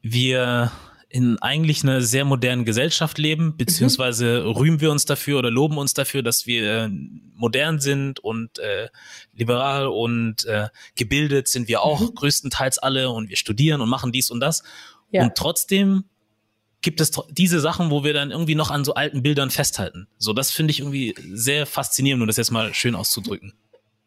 wir 0.00 0.70
in 1.10 1.38
eigentlich 1.40 1.82
einer 1.82 2.02
sehr 2.02 2.24
modernen 2.24 2.64
Gesellschaft 2.64 3.18
leben, 3.18 3.56
beziehungsweise 3.56 4.42
mhm. 4.44 4.50
rühmen 4.50 4.80
wir 4.80 4.90
uns 4.90 5.06
dafür 5.06 5.38
oder 5.38 5.50
loben 5.50 5.78
uns 5.78 5.94
dafür, 5.94 6.22
dass 6.22 6.46
wir 6.46 6.84
äh, 6.84 6.88
modern 7.34 7.80
sind 7.80 8.20
und 8.20 8.58
äh, 8.58 8.88
liberal 9.32 9.86
und 9.86 10.44
äh, 10.44 10.68
gebildet 10.96 11.48
sind 11.48 11.68
wir 11.68 11.82
auch 11.82 12.00
mhm. 12.00 12.14
größtenteils 12.14 12.78
alle 12.78 13.10
und 13.10 13.30
wir 13.30 13.36
studieren 13.36 13.80
und 13.80 13.88
machen 13.88 14.12
dies 14.12 14.30
und 14.30 14.40
das. 14.40 14.62
Ja. 15.10 15.22
Und 15.22 15.34
trotzdem 15.34 16.04
gibt 16.82 17.00
es 17.00 17.10
diese 17.30 17.60
Sachen, 17.60 17.90
wo 17.90 18.04
wir 18.04 18.12
dann 18.12 18.30
irgendwie 18.30 18.54
noch 18.54 18.70
an 18.70 18.84
so 18.84 18.94
alten 18.94 19.22
Bildern 19.22 19.50
festhalten. 19.50 20.08
So, 20.18 20.32
das 20.32 20.50
finde 20.50 20.72
ich 20.72 20.80
irgendwie 20.80 21.14
sehr 21.32 21.66
faszinierend, 21.66 22.22
um 22.22 22.26
das 22.26 22.36
jetzt 22.36 22.50
mal 22.50 22.72
schön 22.74 22.94
auszudrücken. 22.94 23.54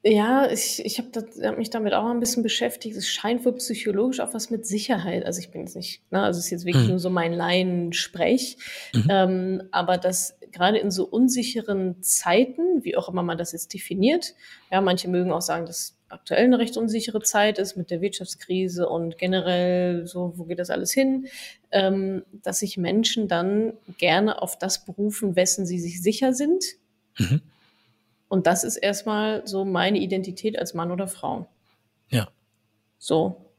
Ja, 0.04 0.50
ich, 0.50 0.84
ich 0.84 0.98
habe 0.98 1.10
hab 1.44 1.58
mich 1.60 1.70
damit 1.70 1.94
auch 1.94 2.10
ein 2.10 2.20
bisschen 2.20 2.42
beschäftigt. 2.42 2.98
Es 2.98 3.08
scheint 3.08 3.46
wohl 3.46 3.54
psychologisch 3.54 4.20
auch 4.20 4.34
was 4.34 4.50
mit 4.50 4.66
Sicherheit. 4.66 5.26
Also 5.26 5.40
ich 5.40 5.52
bin 5.52 5.62
jetzt 5.62 5.76
nicht, 5.76 6.02
ne, 6.12 6.24
also 6.24 6.40
es 6.40 6.46
ist 6.46 6.52
jetzt 6.52 6.66
wirklich 6.66 6.86
mhm. 6.86 6.92
nur 6.92 7.00
so 7.00 7.12
mein 7.12 7.34
Laiensprech. 7.34 8.58
Mhm. 8.94 9.08
Ähm, 9.10 9.64
aber 9.72 9.98
dass 9.98 10.40
gerade 10.52 10.80
in 10.80 10.90
so 10.90 11.06
unsicheren 11.06 12.02
Zeiten, 12.02 12.84
wie 12.84 12.98
auch 12.98 13.10
immer 13.10 13.22
man 13.22 13.38
das 13.38 13.52
jetzt 13.52 13.76
definiert, 13.76 14.34
ja, 14.72 14.82
manche 14.82 15.08
mögen 15.08 15.32
auch 15.32 15.42
sagen, 15.42 15.68
dass 15.68 15.96
aktuell 16.10 16.46
eine 16.46 16.58
recht 16.58 16.78
unsichere 16.78 17.22
Zeit 17.22 17.60
ist 17.60 17.78
mit 17.78 17.92
der 17.92 18.02
Wirtschaftskrise 18.02 18.90
und 18.90 19.20
generell 19.20 20.08
so, 20.08 20.34
wo 20.36 20.46
geht 20.46 20.60
das 20.60 20.72
alles 20.72 20.92
hin, 20.92 21.28
ähm, 21.72 22.24
dass 22.42 22.60
sich 22.60 22.76
Menschen 22.76 23.28
dann 23.28 23.74
gerne 24.00 24.42
auf 24.42 24.58
das 24.58 24.84
berufen, 24.84 25.36
wessen 25.36 25.68
sie 25.68 25.80
sich 25.80 26.02
sicher 26.02 26.34
sind. 26.34 26.66
Mhm 27.20 27.42
und 28.32 28.48
das 28.48 28.64
ist 28.64 28.78
erstmal 28.78 29.46
so 29.46 29.66
meine 29.66 30.00
Identität 30.00 30.58
als 30.58 30.74
Mann 30.74 30.90
oder 30.90 31.10
Frau. 31.10 31.50
Ja. 32.08 32.30
So. 32.98 33.52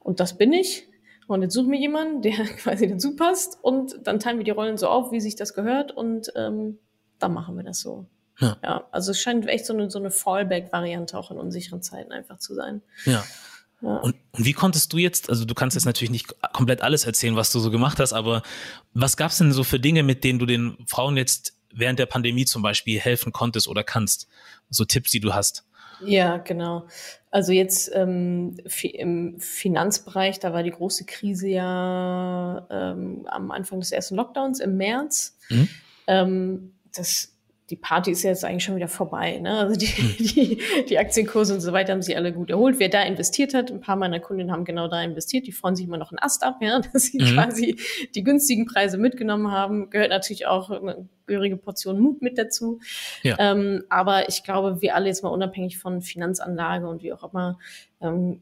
Und 0.00 0.20
das 0.20 0.36
bin 0.36 0.52
ich. 0.52 0.86
Und 1.28 1.40
jetzt 1.40 1.54
suche 1.54 1.68
mir 1.68 1.80
jemanden, 1.80 2.20
der 2.20 2.36
quasi 2.58 2.86
dazu 2.86 3.16
passt. 3.16 3.56
Und 3.62 3.94
dann 4.04 4.20
teilen 4.20 4.36
wir 4.36 4.44
die 4.44 4.50
Rollen 4.50 4.76
so 4.76 4.88
auf, 4.88 5.12
wie 5.12 5.20
sich 5.22 5.34
das 5.34 5.54
gehört. 5.54 5.92
Und 5.92 6.30
ähm, 6.36 6.78
dann 7.18 7.32
machen 7.32 7.56
wir 7.56 7.64
das 7.64 7.80
so. 7.80 8.04
Ja. 8.38 8.58
ja. 8.62 8.86
Also 8.90 9.12
es 9.12 9.18
scheint 9.18 9.46
echt 9.48 9.64
so 9.64 9.72
eine, 9.72 9.90
so 9.90 9.98
eine 9.98 10.10
Fallback-Variante 10.10 11.16
auch 11.16 11.30
in 11.30 11.38
unsicheren 11.38 11.80
Zeiten 11.80 12.12
einfach 12.12 12.36
zu 12.36 12.54
sein. 12.54 12.82
Ja. 13.06 13.24
ja. 13.80 13.96
Und, 13.96 14.14
und 14.32 14.44
wie 14.44 14.52
konntest 14.52 14.92
du 14.92 14.98
jetzt, 14.98 15.30
also 15.30 15.46
du 15.46 15.54
kannst 15.54 15.74
jetzt 15.74 15.86
natürlich 15.86 16.10
nicht 16.10 16.34
komplett 16.52 16.82
alles 16.82 17.06
erzählen, 17.06 17.34
was 17.34 17.50
du 17.50 17.60
so 17.60 17.70
gemacht 17.70 17.98
hast, 17.98 18.12
aber 18.12 18.42
was 18.92 19.16
gab 19.16 19.30
es 19.30 19.38
denn 19.38 19.52
so 19.52 19.64
für 19.64 19.80
Dinge, 19.80 20.02
mit 20.02 20.22
denen 20.22 20.38
du 20.38 20.44
den 20.44 20.76
Frauen 20.86 21.16
jetzt 21.16 21.57
während 21.72 21.98
der 21.98 22.06
Pandemie 22.06 22.44
zum 22.44 22.62
Beispiel 22.62 22.98
helfen 22.98 23.32
konntest 23.32 23.68
oder 23.68 23.84
kannst? 23.84 24.28
So 24.70 24.84
Tipps, 24.84 25.10
die 25.10 25.20
du 25.20 25.34
hast. 25.34 25.64
Ja, 26.00 26.36
genau. 26.36 26.86
Also 27.30 27.52
jetzt 27.52 27.90
ähm, 27.92 28.56
im 28.82 29.40
Finanzbereich, 29.40 30.38
da 30.38 30.52
war 30.52 30.62
die 30.62 30.70
große 30.70 31.04
Krise 31.04 31.48
ja 31.48 32.66
ähm, 32.70 33.26
am 33.28 33.50
Anfang 33.50 33.80
des 33.80 33.92
ersten 33.92 34.14
Lockdowns 34.14 34.60
im 34.60 34.76
März. 34.76 35.36
Mhm. 35.48 35.68
Ähm, 36.06 36.72
das 36.94 37.34
die 37.70 37.76
Party 37.76 38.12
ist 38.12 38.22
jetzt 38.22 38.44
eigentlich 38.44 38.64
schon 38.64 38.76
wieder 38.76 38.88
vorbei. 38.88 39.38
Ne? 39.38 39.58
Also 39.58 39.76
die, 39.76 39.86
hm. 39.86 40.16
die, 40.18 40.58
die 40.88 40.98
Aktienkurse 40.98 41.54
und 41.54 41.60
so 41.60 41.72
weiter 41.72 41.92
haben 41.92 42.02
sich 42.02 42.16
alle 42.16 42.32
gut 42.32 42.50
erholt. 42.50 42.78
Wer 42.78 42.88
da 42.88 43.02
investiert 43.02 43.52
hat, 43.52 43.70
ein 43.70 43.80
paar 43.80 43.96
meiner 43.96 44.20
Kunden 44.20 44.50
haben 44.50 44.64
genau 44.64 44.88
da 44.88 45.02
investiert, 45.02 45.46
die 45.46 45.52
freuen 45.52 45.76
sich 45.76 45.86
immer 45.86 45.98
noch 45.98 46.10
einen 46.10 46.18
Ast 46.18 46.44
ab, 46.44 46.58
ja, 46.60 46.80
dass 46.92 47.04
sie 47.04 47.18
mhm. 47.18 47.34
quasi 47.34 47.78
die 48.14 48.24
günstigen 48.24 48.66
Preise 48.66 48.96
mitgenommen 48.96 49.50
haben. 49.50 49.90
Gehört 49.90 50.10
natürlich 50.10 50.46
auch 50.46 50.70
eine 50.70 51.08
gehörige 51.26 51.56
Portion 51.56 52.00
Mut 52.00 52.22
mit 52.22 52.38
dazu. 52.38 52.80
Ja. 53.22 53.36
Ähm, 53.38 53.84
aber 53.90 54.28
ich 54.28 54.44
glaube, 54.44 54.80
wir 54.80 54.94
alle 54.94 55.08
jetzt 55.08 55.22
mal 55.22 55.28
unabhängig 55.28 55.78
von 55.78 56.00
Finanzanlage 56.00 56.88
und 56.88 57.02
wie 57.02 57.12
auch 57.12 57.30
immer, 57.32 57.58
ähm, 58.00 58.40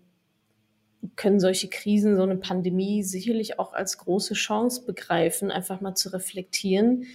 können 1.15 1.41
solche 1.41 1.69
Krisen, 1.69 2.17
so 2.17 2.23
eine 2.23 2.37
Pandemie 2.37 3.03
sicherlich 3.03 3.59
auch 3.59 3.75
als 3.75 3.99
große 3.99 4.35
Chance 4.35 4.85
begreifen, 4.85 5.51
einfach 5.51 5.81
mal 5.81 5.95
zu 5.95 6.13
reflektieren, 6.13 7.07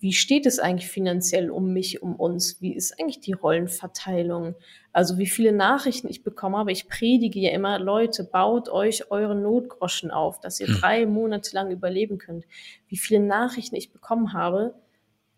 wie 0.00 0.14
steht 0.14 0.46
es 0.46 0.58
eigentlich 0.58 0.90
finanziell 0.90 1.50
um 1.50 1.72
mich, 1.72 2.02
um 2.02 2.16
uns? 2.16 2.60
Wie 2.62 2.74
ist 2.74 2.98
eigentlich 2.98 3.20
die 3.20 3.34
Rollenverteilung? 3.34 4.54
Also 4.92 5.18
wie 5.18 5.26
viele 5.26 5.52
Nachrichten 5.52 6.08
ich 6.08 6.22
bekomme, 6.22 6.56
aber 6.56 6.70
ich 6.70 6.88
predige 6.88 7.38
ja 7.38 7.50
immer, 7.50 7.78
Leute, 7.78 8.24
baut 8.24 8.70
euch 8.70 9.10
eure 9.10 9.34
Notgroschen 9.34 10.10
auf, 10.10 10.40
dass 10.40 10.58
ihr 10.58 10.68
hm. 10.68 10.76
drei 10.80 11.06
Monate 11.06 11.54
lang 11.54 11.70
überleben 11.70 12.16
könnt. 12.16 12.46
Wie 12.88 12.96
viele 12.96 13.20
Nachrichten 13.20 13.76
ich 13.76 13.92
bekommen 13.92 14.32
habe, 14.32 14.74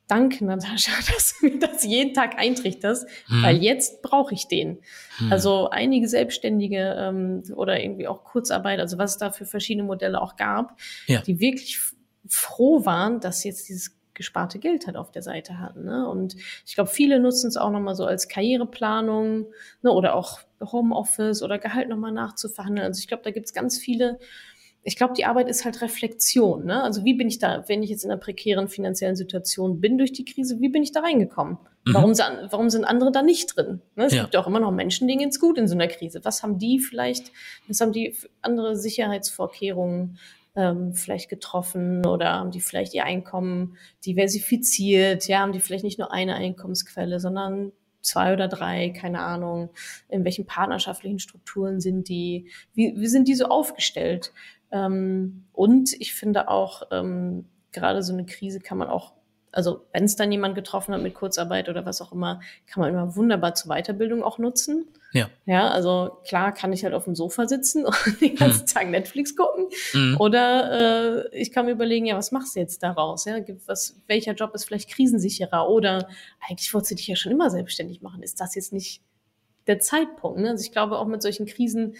danke 0.06 0.44
Natascha, 0.44 0.92
dass 1.12 1.34
du 1.40 1.46
mir 1.46 1.58
das 1.58 1.82
jeden 1.84 2.14
Tag 2.14 2.38
eintrichterst, 2.38 3.08
hm. 3.26 3.42
weil 3.42 3.56
jetzt 3.56 4.00
brauche 4.00 4.32
ich 4.32 4.46
den. 4.46 4.78
Hm. 5.18 5.32
Also 5.32 5.70
einige 5.70 6.06
Selbstständige 6.08 6.94
ähm, 6.98 7.42
oder 7.56 7.82
irgendwie 7.82 8.06
auch 8.06 8.22
Kurzarbeit, 8.22 8.78
also 8.78 8.96
was 8.96 9.12
es 9.12 9.18
da 9.18 9.32
für 9.32 9.44
verschiedene 9.44 9.84
Modelle 9.84 10.22
auch 10.22 10.36
gab, 10.36 10.78
ja. 11.08 11.20
die 11.20 11.40
wirklich 11.40 11.80
froh 12.28 12.84
waren, 12.84 13.18
dass 13.18 13.42
jetzt 13.42 13.68
dieses 13.68 13.98
gesparte 14.22 14.60
Geld 14.60 14.86
halt 14.86 14.96
auf 14.96 15.10
der 15.10 15.22
Seite 15.22 15.58
hatten. 15.58 15.84
Ne? 15.84 16.08
Und 16.08 16.36
ich 16.64 16.76
glaube, 16.76 16.88
viele 16.88 17.18
nutzen 17.18 17.48
es 17.48 17.56
auch 17.56 17.70
nochmal 17.70 17.96
so 17.96 18.06
als 18.06 18.28
Karriereplanung 18.28 19.46
ne? 19.82 19.90
oder 19.90 20.14
auch 20.14 20.38
Homeoffice 20.60 21.42
oder 21.42 21.58
Gehalt 21.58 21.88
nochmal 21.88 22.12
nachzuverhandeln. 22.12 22.86
Also 22.86 23.00
ich 23.00 23.08
glaube, 23.08 23.24
da 23.24 23.32
gibt 23.32 23.46
es 23.46 23.52
ganz 23.52 23.78
viele. 23.78 24.20
Ich 24.84 24.96
glaube, 24.96 25.14
die 25.14 25.24
Arbeit 25.24 25.48
ist 25.48 25.64
halt 25.64 25.82
Reflexion. 25.82 26.64
Ne? 26.66 26.82
Also 26.84 27.04
wie 27.04 27.14
bin 27.14 27.26
ich 27.26 27.40
da, 27.40 27.64
wenn 27.68 27.82
ich 27.82 27.90
jetzt 27.90 28.04
in 28.04 28.12
einer 28.12 28.20
prekären 28.20 28.68
finanziellen 28.68 29.16
Situation 29.16 29.80
bin 29.80 29.98
durch 29.98 30.12
die 30.12 30.24
Krise, 30.24 30.60
wie 30.60 30.68
bin 30.68 30.84
ich 30.84 30.92
da 30.92 31.00
reingekommen? 31.00 31.58
Mhm. 31.84 31.94
Warum, 31.94 32.12
warum 32.12 32.70
sind 32.70 32.84
andere 32.84 33.10
da 33.10 33.22
nicht 33.22 33.56
drin? 33.56 33.82
Ne? 33.96 34.04
Es 34.04 34.14
ja. 34.14 34.22
gibt 34.22 34.34
ja 34.34 34.40
auch 34.40 34.46
immer 34.46 34.60
noch 34.60 34.70
Menschen, 34.70 35.08
denen 35.08 35.20
geht's 35.20 35.40
gut 35.40 35.58
in 35.58 35.66
so 35.66 35.74
einer 35.74 35.88
Krise. 35.88 36.24
Was 36.24 36.44
haben 36.44 36.58
die 36.58 36.78
vielleicht, 36.78 37.32
was 37.66 37.80
haben 37.80 37.92
die 37.92 38.16
andere 38.40 38.76
Sicherheitsvorkehrungen? 38.76 40.18
Ähm, 40.54 40.94
vielleicht 40.94 41.28
getroffen 41.28 42.04
oder 42.06 42.32
haben 42.32 42.50
die 42.50 42.60
vielleicht 42.60 42.94
ihr 42.94 43.04
Einkommen 43.04 43.76
diversifiziert, 44.04 45.26
ja, 45.28 45.40
haben 45.40 45.52
die 45.52 45.60
vielleicht 45.60 45.84
nicht 45.84 45.98
nur 45.98 46.12
eine 46.12 46.34
Einkommensquelle, 46.34 47.20
sondern 47.20 47.72
zwei 48.02 48.32
oder 48.32 48.48
drei, 48.48 48.90
keine 48.90 49.20
Ahnung, 49.20 49.70
in 50.08 50.24
welchen 50.24 50.46
partnerschaftlichen 50.46 51.18
Strukturen 51.18 51.80
sind 51.80 52.08
die, 52.08 52.50
wie, 52.74 52.94
wie 52.96 53.06
sind 53.06 53.28
die 53.28 53.34
so 53.34 53.46
aufgestellt? 53.46 54.32
Ähm, 54.70 55.44
und 55.52 55.92
ich 56.00 56.12
finde 56.14 56.48
auch, 56.48 56.82
ähm, 56.90 57.46
gerade 57.70 58.02
so 58.02 58.12
eine 58.12 58.26
Krise 58.26 58.60
kann 58.60 58.78
man 58.78 58.88
auch 58.88 59.14
also 59.52 59.84
wenn 59.92 60.04
es 60.04 60.16
dann 60.16 60.32
jemand 60.32 60.54
getroffen 60.54 60.94
hat 60.94 61.02
mit 61.02 61.14
Kurzarbeit 61.14 61.68
oder 61.68 61.84
was 61.84 62.00
auch 62.00 62.12
immer, 62.12 62.40
kann 62.66 62.80
man 62.80 62.90
immer 62.90 63.14
wunderbar 63.14 63.54
zur 63.54 63.70
Weiterbildung 63.70 64.22
auch 64.22 64.38
nutzen. 64.38 64.86
Ja. 65.12 65.28
Ja, 65.44 65.68
also 65.68 66.18
klar 66.26 66.52
kann 66.52 66.72
ich 66.72 66.84
halt 66.84 66.94
auf 66.94 67.04
dem 67.04 67.14
Sofa 67.14 67.46
sitzen 67.46 67.84
und 67.86 68.20
den 68.20 68.34
ganzen 68.34 68.60
hm. 68.60 68.66
Tag 68.66 68.90
Netflix 68.90 69.36
gucken. 69.36 69.66
Mhm. 69.92 70.16
Oder 70.18 71.28
äh, 71.30 71.38
ich 71.38 71.52
kann 71.52 71.66
mir 71.66 71.72
überlegen, 71.72 72.06
ja, 72.06 72.16
was 72.16 72.32
machst 72.32 72.56
du 72.56 72.60
jetzt 72.60 72.82
daraus? 72.82 73.26
Ja, 73.26 73.36
was, 73.66 74.00
welcher 74.06 74.32
Job 74.32 74.54
ist 74.54 74.64
vielleicht 74.64 74.90
krisensicherer? 74.90 75.68
Oder 75.68 76.08
eigentlich 76.48 76.72
wolltest 76.72 76.92
du 76.92 76.94
dich 76.96 77.06
ja 77.06 77.16
schon 77.16 77.32
immer 77.32 77.50
selbstständig 77.50 78.00
machen. 78.00 78.22
Ist 78.22 78.40
das 78.40 78.54
jetzt 78.54 78.72
nicht 78.72 79.02
der 79.66 79.78
Zeitpunkt? 79.80 80.40
Ne? 80.40 80.50
Also 80.50 80.64
ich 80.64 80.72
glaube, 80.72 80.98
auch 80.98 81.06
mit 81.06 81.20
solchen 81.20 81.46
Krisen 81.46 81.94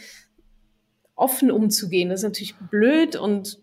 offen 1.14 1.50
umzugehen, 1.50 2.08
das 2.08 2.20
ist 2.20 2.24
natürlich 2.24 2.56
blöd 2.56 3.16
und 3.16 3.61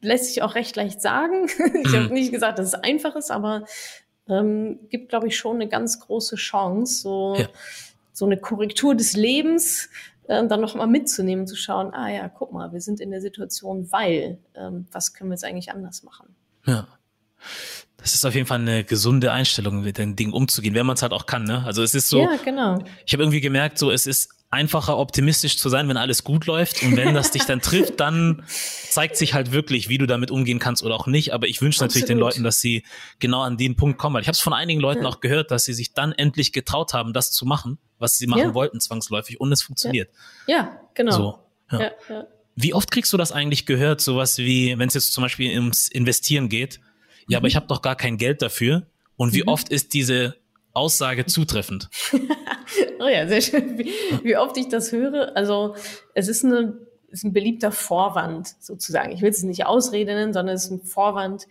lässt 0.00 0.26
sich 0.26 0.42
auch 0.42 0.54
recht 0.54 0.76
leicht 0.76 1.00
sagen. 1.00 1.46
ich 1.84 1.94
habe 1.94 2.08
mhm. 2.08 2.14
nicht 2.14 2.32
gesagt, 2.32 2.58
dass 2.58 2.68
es 2.68 2.74
einfach 2.74 3.16
ist, 3.16 3.30
aber 3.30 3.64
ähm, 4.28 4.78
gibt, 4.88 5.08
glaube 5.08 5.28
ich, 5.28 5.36
schon 5.36 5.56
eine 5.56 5.68
ganz 5.68 6.00
große 6.00 6.36
Chance, 6.36 7.02
so, 7.02 7.34
ja. 7.36 7.48
so 8.12 8.26
eine 8.26 8.36
Korrektur 8.36 8.94
des 8.94 9.14
Lebens 9.14 9.88
äh, 10.28 10.46
dann 10.46 10.60
noch 10.60 10.74
mal 10.74 10.86
mitzunehmen, 10.86 11.46
zu 11.46 11.56
schauen, 11.56 11.92
ah 11.92 12.08
ja, 12.08 12.28
guck 12.28 12.52
mal, 12.52 12.72
wir 12.72 12.80
sind 12.80 13.00
in 13.00 13.10
der 13.10 13.20
Situation, 13.20 13.90
weil, 13.90 14.38
ähm, 14.54 14.86
was 14.92 15.12
können 15.12 15.30
wir 15.30 15.34
jetzt 15.34 15.44
eigentlich 15.44 15.72
anders 15.72 16.02
machen? 16.02 16.34
Ja. 16.66 16.86
Das 17.96 18.14
ist 18.14 18.24
auf 18.24 18.34
jeden 18.34 18.46
Fall 18.46 18.60
eine 18.60 18.84
gesunde 18.84 19.32
Einstellung, 19.32 19.82
mit 19.82 19.98
den 19.98 20.16
Dingen 20.16 20.32
umzugehen, 20.32 20.74
wenn 20.74 20.86
man 20.86 20.94
es 20.94 21.02
halt 21.02 21.12
auch 21.12 21.26
kann. 21.26 21.44
Ne? 21.44 21.64
Also 21.66 21.82
es 21.82 21.94
ist 21.94 22.08
so, 22.08 22.20
ja, 22.20 22.36
genau. 22.42 22.78
ich 23.04 23.12
habe 23.12 23.22
irgendwie 23.22 23.40
gemerkt, 23.40 23.78
so 23.78 23.90
es 23.90 24.06
ist 24.06 24.30
einfacher 24.50 24.98
optimistisch 24.98 25.58
zu 25.58 25.68
sein, 25.68 25.88
wenn 25.88 25.96
alles 25.96 26.24
gut 26.24 26.46
läuft. 26.46 26.82
Und 26.82 26.96
wenn 26.96 27.14
das 27.14 27.30
dich 27.30 27.44
dann 27.44 27.60
trifft, 27.60 28.00
dann 28.00 28.44
zeigt 28.46 29.16
sich 29.16 29.32
halt 29.32 29.52
wirklich, 29.52 29.88
wie 29.88 29.98
du 29.98 30.06
damit 30.06 30.30
umgehen 30.30 30.58
kannst 30.58 30.82
oder 30.82 30.96
auch 30.96 31.06
nicht. 31.06 31.32
Aber 31.32 31.46
ich 31.46 31.62
wünsche 31.62 31.80
natürlich 31.80 32.06
den 32.06 32.18
Leuten, 32.18 32.42
dass 32.42 32.60
sie 32.60 32.84
genau 33.20 33.42
an 33.42 33.56
den 33.56 33.76
Punkt 33.76 33.98
kommen. 33.98 34.14
Weil 34.14 34.22
ich 34.22 34.28
habe 34.28 34.34
es 34.34 34.40
von 34.40 34.52
einigen 34.52 34.80
Leuten 34.80 35.02
ja. 35.02 35.08
auch 35.08 35.20
gehört, 35.20 35.52
dass 35.52 35.64
sie 35.64 35.72
sich 35.72 35.94
dann 35.94 36.12
endlich 36.12 36.52
getraut 36.52 36.94
haben, 36.94 37.12
das 37.12 37.30
zu 37.30 37.46
machen, 37.46 37.78
was 37.98 38.18
sie 38.18 38.26
machen 38.26 38.42
ja. 38.42 38.54
wollten, 38.54 38.80
zwangsläufig. 38.80 39.40
Und 39.40 39.52
es 39.52 39.62
funktioniert. 39.62 40.10
Ja, 40.48 40.56
ja 40.56 40.80
genau. 40.94 41.12
So. 41.12 41.38
Wie 42.56 42.74
oft 42.74 42.90
kriegst 42.90 43.12
du 43.12 43.16
das 43.16 43.30
eigentlich 43.30 43.66
gehört, 43.66 44.00
sowas 44.00 44.38
wie, 44.38 44.76
wenn 44.76 44.88
es 44.88 44.94
jetzt 44.94 45.12
zum 45.12 45.22
Beispiel 45.22 45.52
ums 45.52 45.86
Investieren 45.86 46.48
geht, 46.48 46.80
ja, 47.28 47.38
mhm. 47.38 47.42
aber 47.42 47.46
ich 47.46 47.56
habe 47.56 47.66
doch 47.68 47.82
gar 47.82 47.94
kein 47.94 48.18
Geld 48.18 48.42
dafür. 48.42 48.86
Und 49.16 49.32
wie 49.32 49.42
mhm. 49.42 49.48
oft 49.48 49.68
ist 49.68 49.94
diese 49.94 50.39
Aussage 50.72 51.26
zutreffend? 51.26 51.88
oh 53.00 53.08
ja, 53.08 53.26
sehr 53.26 53.40
schön. 53.40 53.78
Wie, 53.78 53.92
wie, 54.22 54.36
oft 54.36 54.56
ich 54.56 54.68
das 54.68 54.92
höre. 54.92 55.36
Also 55.36 55.74
es 56.14 56.28
ist, 56.28 56.44
eine, 56.44 56.78
ist 57.08 57.24
ein 57.24 57.32
beliebter 57.32 57.72
Vorwand 57.72 58.54
sozusagen. 58.60 59.12
Ich 59.12 59.22
will 59.22 59.30
es 59.30 59.42
nicht 59.42 59.66
Ausrede 59.66 60.14
nennen, 60.14 60.32
sondern 60.32 60.54
es 60.54 60.64
ist 60.64 60.70
ein 60.70 60.82
Vorwand. 60.82 61.46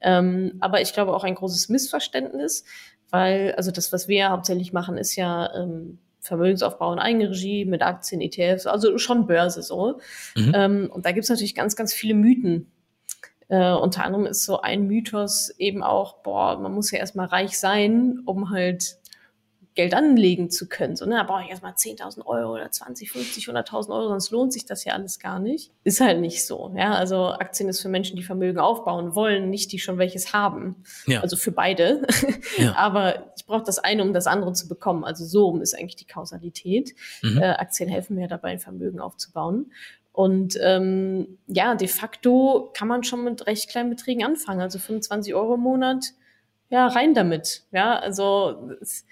Ähm, 0.00 0.54
aber 0.60 0.80
ich 0.80 0.92
glaube 0.92 1.14
auch 1.14 1.24
ein 1.24 1.34
großes 1.34 1.68
Missverständnis, 1.68 2.64
weil 3.10 3.54
also 3.56 3.70
das, 3.70 3.92
was 3.92 4.08
wir 4.08 4.30
hauptsächlich 4.30 4.72
machen, 4.72 4.96
ist 4.96 5.16
ja 5.16 5.54
ähm, 5.54 5.98
Vermögensaufbau 6.20 6.92
in 6.92 6.98
Eigenregie 6.98 7.64
mit 7.64 7.82
Aktien, 7.82 8.20
ETFs, 8.20 8.66
also 8.66 8.96
schon 8.98 9.26
Börse 9.26 9.62
so. 9.62 10.00
Mhm. 10.36 10.52
Ähm, 10.54 10.90
und 10.92 11.04
da 11.04 11.12
gibt 11.12 11.24
es 11.24 11.30
natürlich 11.30 11.54
ganz, 11.54 11.76
ganz 11.76 11.92
viele 11.92 12.14
Mythen 12.14 12.70
äh, 13.52 13.74
unter 13.74 14.04
anderem 14.04 14.24
ist 14.24 14.44
so 14.44 14.62
ein 14.62 14.86
Mythos 14.86 15.50
eben 15.58 15.82
auch, 15.82 16.22
boah, 16.22 16.58
man 16.58 16.72
muss 16.72 16.90
ja 16.90 16.98
erstmal 16.98 17.26
reich 17.26 17.58
sein, 17.58 18.22
um 18.24 18.48
halt 18.48 18.96
Geld 19.74 19.92
anlegen 19.92 20.50
zu 20.50 20.70
können. 20.70 20.96
So, 20.96 21.04
ne, 21.04 21.16
da 21.16 21.22
brauche 21.22 21.44
ich 21.44 21.50
erstmal 21.50 21.72
10.000 21.72 22.24
Euro 22.24 22.54
oder 22.54 22.70
20, 22.70 23.12
50, 23.12 23.48
100.000 23.48 23.90
Euro, 23.90 24.08
sonst 24.08 24.30
lohnt 24.30 24.54
sich 24.54 24.64
das 24.64 24.84
ja 24.84 24.94
alles 24.94 25.18
gar 25.18 25.38
nicht. 25.38 25.70
Ist 25.84 26.00
halt 26.00 26.20
nicht 26.20 26.46
so. 26.46 26.72
Ja, 26.74 26.94
also 26.94 27.26
Aktien 27.28 27.68
ist 27.68 27.82
für 27.82 27.90
Menschen, 27.90 28.16
die 28.16 28.22
Vermögen 28.22 28.58
aufbauen 28.58 29.14
wollen, 29.14 29.50
nicht 29.50 29.70
die 29.72 29.78
schon 29.78 29.98
welches 29.98 30.32
haben. 30.32 30.76
Ja. 31.06 31.20
Also 31.20 31.36
für 31.36 31.52
beide. 31.52 32.02
Ja. 32.56 32.74
Aber 32.76 33.32
ich 33.36 33.44
brauche 33.44 33.64
das 33.64 33.78
eine, 33.78 34.02
um 34.02 34.14
das 34.14 34.26
andere 34.26 34.54
zu 34.54 34.66
bekommen. 34.66 35.04
Also 35.04 35.26
so 35.26 35.58
ist 35.58 35.78
eigentlich 35.78 35.96
die 35.96 36.06
Kausalität. 36.06 36.94
Mhm. 37.20 37.36
Äh, 37.36 37.50
Aktien 37.50 37.90
helfen 37.90 38.16
mir 38.16 38.28
dabei, 38.28 38.52
ein 38.52 38.60
Vermögen 38.60 38.98
aufzubauen. 38.98 39.72
Und 40.12 40.58
ähm, 40.62 41.38
ja, 41.46 41.74
de 41.74 41.88
facto 41.88 42.70
kann 42.74 42.88
man 42.88 43.02
schon 43.02 43.24
mit 43.24 43.46
recht 43.46 43.70
kleinen 43.70 43.90
Beträgen 43.90 44.24
anfangen. 44.24 44.60
Also 44.60 44.78
25 44.78 45.34
Euro 45.34 45.54
im 45.54 45.60
Monat, 45.60 46.04
ja, 46.68 46.86
rein 46.86 47.14
damit. 47.14 47.64
Ja, 47.72 47.98
also 47.98 48.70
es, 48.80 49.06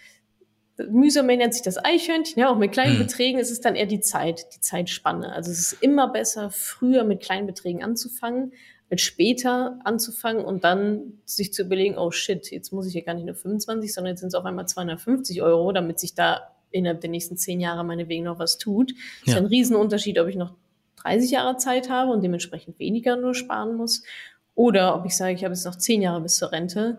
mühsam 0.89 1.27
nennt 1.27 1.55
sich 1.55 1.63
das 1.63 1.83
Eichhörnchen. 1.83 2.39
Ja, 2.39 2.51
auch 2.51 2.59
mit 2.59 2.73
kleinen 2.73 2.95
mhm. 2.95 3.07
Beträgen 3.07 3.39
ist 3.39 3.51
es 3.51 3.61
dann 3.61 3.77
eher 3.77 3.87
die 3.87 4.01
Zeit, 4.01 4.47
die 4.55 4.61
Zeitspanne. 4.61 5.33
Also 5.33 5.51
es 5.51 5.73
ist 5.73 5.83
immer 5.83 6.09
besser, 6.09 6.51
früher 6.51 7.05
mit 7.05 7.21
kleinen 7.21 7.47
Beträgen 7.47 7.83
anzufangen, 7.83 8.53
als 8.91 9.03
später 9.03 9.79
anzufangen 9.85 10.45
und 10.45 10.65
dann 10.65 11.21
sich 11.25 11.53
zu 11.53 11.63
überlegen, 11.63 11.97
oh 11.97 12.11
shit, 12.11 12.51
jetzt 12.51 12.73
muss 12.73 12.87
ich 12.87 12.95
ja 12.95 13.03
gar 13.03 13.15
nicht 13.15 13.27
nur 13.27 13.35
25, 13.35 13.93
sondern 13.93 14.13
jetzt 14.13 14.21
sind 14.21 14.29
es 14.29 14.35
auf 14.35 14.45
einmal 14.45 14.67
250 14.67 15.43
Euro, 15.43 15.73
damit 15.73 15.99
sich 15.99 16.15
da 16.15 16.55
innerhalb 16.71 17.01
der 17.01 17.11
nächsten 17.11 17.37
zehn 17.37 17.61
Jahre 17.61 17.85
meinetwegen 17.85 18.25
noch 18.25 18.39
was 18.39 18.59
tut. 18.59 18.93
Ja. 19.25 19.35
Ist 19.35 19.39
ein 19.39 19.47
Riesenunterschied, 19.47 20.19
ob 20.19 20.29
ich 20.29 20.37
noch 20.37 20.55
30 21.03 21.31
Jahre 21.31 21.57
Zeit 21.57 21.91
habe 21.91 22.13
und 22.13 22.23
dementsprechend 22.23 22.79
weniger 22.79 23.17
nur 23.17 23.35
sparen 23.35 23.75
muss. 23.75 24.03
Oder 24.55 24.97
ob 24.97 25.07
ich 25.07 25.17
sage, 25.17 25.35
ich 25.35 25.45
habe 25.45 25.55
jetzt 25.55 25.65
noch 25.65 25.77
10 25.77 26.03
Jahre 26.03 26.21
bis 26.21 26.37
zur 26.37 26.53
Rente. 26.53 26.99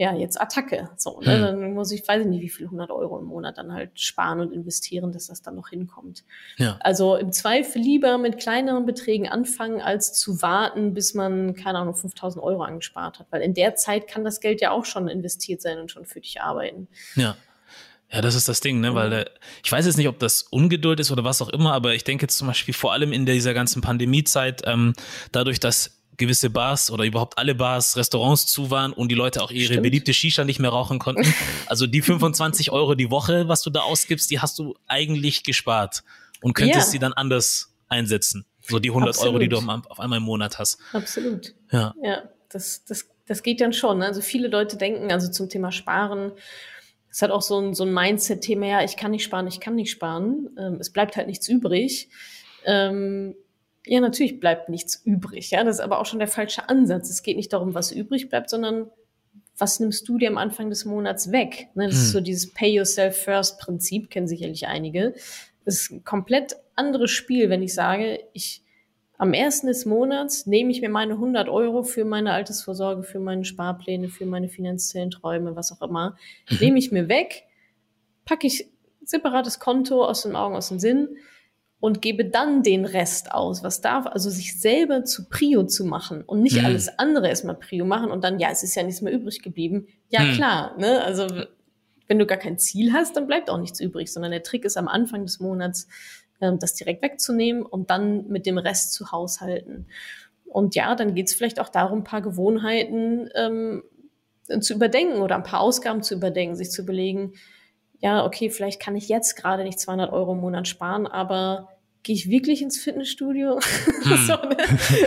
Ja, 0.00 0.14
jetzt 0.14 0.40
Attacke. 0.40 0.90
So, 0.96 1.20
ne? 1.20 1.34
Hm. 1.34 1.42
Dann 1.42 1.74
muss 1.74 1.90
ich, 1.90 2.06
weiß 2.06 2.22
ich 2.22 2.28
nicht, 2.28 2.40
wie 2.40 2.48
viel 2.48 2.66
100 2.66 2.90
Euro 2.92 3.18
im 3.18 3.24
Monat 3.24 3.58
dann 3.58 3.72
halt 3.72 3.98
sparen 3.98 4.38
und 4.38 4.52
investieren, 4.52 5.10
dass 5.10 5.26
das 5.26 5.42
dann 5.42 5.56
noch 5.56 5.70
hinkommt. 5.70 6.24
Ja. 6.56 6.76
Also 6.80 7.16
im 7.16 7.32
Zweifel 7.32 7.82
lieber 7.82 8.16
mit 8.16 8.38
kleineren 8.38 8.86
Beträgen 8.86 9.28
anfangen, 9.28 9.80
als 9.80 10.12
zu 10.12 10.40
warten, 10.40 10.94
bis 10.94 11.14
man, 11.14 11.54
keine 11.54 11.80
Ahnung, 11.80 11.94
5000 11.94 12.44
Euro 12.44 12.62
angespart 12.62 13.18
hat. 13.18 13.26
Weil 13.30 13.42
in 13.42 13.54
der 13.54 13.74
Zeit 13.74 14.06
kann 14.06 14.22
das 14.22 14.38
Geld 14.38 14.60
ja 14.60 14.70
auch 14.70 14.84
schon 14.84 15.08
investiert 15.08 15.60
sein 15.62 15.80
und 15.80 15.90
schon 15.90 16.04
für 16.04 16.20
dich 16.20 16.40
arbeiten. 16.40 16.86
Ja. 17.16 17.36
Ja, 18.10 18.22
das 18.22 18.34
ist 18.34 18.48
das 18.48 18.60
Ding, 18.60 18.80
ne? 18.80 18.94
Weil 18.94 19.12
äh, 19.12 19.24
ich 19.62 19.70
weiß 19.70 19.84
jetzt 19.84 19.96
nicht, 19.96 20.08
ob 20.08 20.18
das 20.18 20.42
Ungeduld 20.42 20.98
ist 20.98 21.10
oder 21.10 21.24
was 21.24 21.42
auch 21.42 21.50
immer, 21.50 21.74
aber 21.74 21.94
ich 21.94 22.04
denke 22.04 22.24
jetzt 22.24 22.38
zum 22.38 22.48
Beispiel 22.48 22.72
vor 22.72 22.92
allem 22.92 23.12
in 23.12 23.26
dieser 23.26 23.52
ganzen 23.52 23.82
Pandemiezeit, 23.82 24.62
ähm, 24.64 24.94
dadurch, 25.30 25.60
dass 25.60 25.98
gewisse 26.16 26.50
Bars 26.50 26.90
oder 26.90 27.04
überhaupt 27.04 27.38
alle 27.38 27.54
Bars, 27.54 27.96
Restaurants 27.96 28.46
zu 28.46 28.70
waren 28.70 28.92
und 28.92 29.08
die 29.08 29.14
Leute 29.14 29.42
auch 29.42 29.50
ihre 29.50 29.66
Stimmt. 29.66 29.84
beliebte 29.84 30.12
Shisha 30.12 30.44
nicht 30.44 30.58
mehr 30.58 30.70
rauchen 30.70 30.98
konnten. 30.98 31.32
Also 31.66 31.86
die 31.86 32.00
25 32.00 32.72
Euro 32.72 32.94
die 32.94 33.10
Woche, 33.10 33.46
was 33.46 33.60
du 33.60 33.68
da 33.68 33.80
ausgibst, 33.80 34.30
die 34.30 34.40
hast 34.40 34.58
du 34.58 34.74
eigentlich 34.86 35.44
gespart 35.44 36.02
und 36.40 36.54
könntest 36.54 36.86
ja. 36.86 36.92
sie 36.92 36.98
dann 36.98 37.12
anders 37.12 37.74
einsetzen. 37.88 38.46
So 38.62 38.78
die 38.78 38.88
100 38.88 39.10
Absolut. 39.10 39.34
Euro, 39.34 39.38
die 39.38 39.48
du 39.48 39.58
auf 39.58 40.00
einmal 40.00 40.16
im 40.16 40.22
Monat 40.22 40.58
hast. 40.58 40.78
Absolut. 40.92 41.54
Ja. 41.70 41.94
Ja, 42.02 42.22
das, 42.48 42.84
das, 42.84 43.06
das 43.26 43.42
geht 43.42 43.60
dann 43.60 43.74
schon. 43.74 44.02
Also 44.02 44.22
viele 44.22 44.48
Leute 44.48 44.78
denken, 44.78 45.12
also 45.12 45.30
zum 45.30 45.50
Thema 45.50 45.72
Sparen, 45.72 46.32
es 47.10 47.22
hat 47.22 47.30
auch 47.30 47.42
so 47.42 47.58
ein, 47.58 47.74
so 47.74 47.84
ein 47.84 47.92
Mindset-Thema, 47.92 48.66
ja, 48.66 48.84
ich 48.84 48.96
kann 48.96 49.10
nicht 49.10 49.24
sparen, 49.24 49.46
ich 49.46 49.60
kann 49.60 49.74
nicht 49.74 49.90
sparen. 49.90 50.50
Ähm, 50.58 50.76
es 50.80 50.90
bleibt 50.90 51.16
halt 51.16 51.26
nichts 51.26 51.48
übrig. 51.48 52.10
Ähm, 52.64 53.34
ja, 53.86 54.00
natürlich 54.00 54.40
bleibt 54.40 54.68
nichts 54.68 55.00
übrig. 55.04 55.50
Ja, 55.50 55.64
das 55.64 55.76
ist 55.76 55.80
aber 55.80 56.00
auch 56.00 56.06
schon 56.06 56.18
der 56.18 56.28
falsche 56.28 56.68
Ansatz. 56.68 57.08
Es 57.08 57.22
geht 57.22 57.36
nicht 57.36 57.52
darum, 57.52 57.74
was 57.74 57.90
übrig 57.90 58.28
bleibt, 58.28 58.50
sondern 58.50 58.90
was 59.56 59.80
nimmst 59.80 60.08
du 60.08 60.18
dir 60.18 60.28
am 60.28 60.38
Anfang 60.38 60.68
des 60.70 60.84
Monats 60.84 61.32
weg? 61.32 61.68
Ne, 61.74 61.86
das 61.86 61.96
hm. 61.96 62.02
ist 62.02 62.12
so 62.12 62.20
dieses 62.20 62.52
Pay 62.52 62.74
Yourself 62.74 63.16
First 63.16 63.58
Prinzip, 63.58 64.10
kennen 64.10 64.28
sicherlich 64.28 64.66
einige. 64.66 65.14
Das 65.64 65.80
ist 65.80 65.90
ein 65.90 66.04
komplett 66.04 66.56
anderes 66.76 67.10
Spiel, 67.10 67.50
wenn 67.50 67.62
ich 67.62 67.74
sage, 67.74 68.20
ich 68.32 68.62
am 69.18 69.32
ersten 69.32 69.66
des 69.66 69.84
Monats 69.84 70.46
nehme 70.46 70.70
ich 70.70 70.80
mir 70.80 70.88
meine 70.88 71.14
100 71.14 71.48
Euro 71.48 71.82
für 71.82 72.04
meine 72.04 72.32
Altersvorsorge, 72.32 73.02
für 73.02 73.18
meine 73.18 73.44
Sparpläne, 73.44 74.08
für 74.08 74.26
meine 74.26 74.48
finanziellen 74.48 75.10
Träume, 75.10 75.56
was 75.56 75.72
auch 75.72 75.86
immer, 75.86 76.16
mhm. 76.48 76.56
nehme 76.60 76.78
ich 76.78 76.92
mir 76.92 77.08
weg, 77.08 77.44
packe 78.24 78.46
ich 78.46 78.70
separates 79.02 79.58
Konto 79.58 80.04
aus 80.04 80.22
den 80.22 80.36
Augen, 80.36 80.54
aus 80.54 80.68
dem 80.68 80.78
Sinn 80.78 81.16
und 81.80 82.00
gebe 82.00 82.26
dann 82.26 82.62
den 82.62 82.84
Rest 82.84 83.32
aus. 83.32 83.64
Was 83.64 83.80
darf, 83.80 84.06
also 84.06 84.30
sich 84.30 84.60
selber 84.60 85.04
zu 85.04 85.28
Prio 85.28 85.64
zu 85.64 85.84
machen 85.84 86.22
und 86.22 86.42
nicht 86.42 86.58
mhm. 86.58 86.66
alles 86.66 86.88
andere 86.98 87.28
erstmal 87.28 87.56
Prio 87.56 87.84
machen 87.84 88.12
und 88.12 88.22
dann, 88.22 88.38
ja, 88.38 88.50
es 88.50 88.62
ist 88.62 88.76
ja 88.76 88.84
nichts 88.84 89.02
mehr 89.02 89.12
übrig 89.12 89.42
geblieben. 89.42 89.88
Ja, 90.10 90.22
mhm. 90.22 90.32
klar, 90.34 90.76
ne, 90.78 91.02
also 91.02 91.26
wenn 92.06 92.20
du 92.20 92.26
gar 92.26 92.38
kein 92.38 92.58
Ziel 92.58 92.92
hast, 92.92 93.16
dann 93.16 93.26
bleibt 93.26 93.50
auch 93.50 93.58
nichts 93.58 93.80
übrig, 93.80 94.12
sondern 94.12 94.30
der 94.30 94.44
Trick 94.44 94.64
ist 94.64 94.76
am 94.76 94.88
Anfang 94.88 95.24
des 95.24 95.40
Monats 95.40 95.88
das 96.40 96.74
direkt 96.74 97.02
wegzunehmen 97.02 97.64
und 97.64 97.90
dann 97.90 98.28
mit 98.28 98.46
dem 98.46 98.58
Rest 98.58 98.92
zu 98.92 99.12
haushalten. 99.12 99.86
Und 100.44 100.74
ja, 100.74 100.94
dann 100.94 101.14
geht 101.14 101.28
es 101.28 101.34
vielleicht 101.34 101.60
auch 101.60 101.68
darum, 101.68 102.00
ein 102.00 102.04
paar 102.04 102.22
Gewohnheiten 102.22 103.28
ähm, 103.34 103.82
zu 104.60 104.74
überdenken 104.74 105.20
oder 105.20 105.36
ein 105.36 105.42
paar 105.42 105.60
Ausgaben 105.60 106.02
zu 106.02 106.14
überdenken, 106.14 106.56
sich 106.56 106.70
zu 106.70 106.82
überlegen, 106.82 107.34
ja, 108.00 108.24
okay, 108.24 108.48
vielleicht 108.48 108.80
kann 108.80 108.96
ich 108.96 109.08
jetzt 109.08 109.34
gerade 109.34 109.64
nicht 109.64 109.80
200 109.80 110.12
Euro 110.12 110.32
im 110.32 110.40
Monat 110.40 110.68
sparen, 110.68 111.06
aber 111.06 111.68
gehe 112.02 112.14
ich 112.14 112.30
wirklich 112.30 112.62
ins 112.62 112.78
Fitnessstudio? 112.78 113.60
Hm. 113.98 114.26
so, 114.26 114.34
ne? 114.34 114.56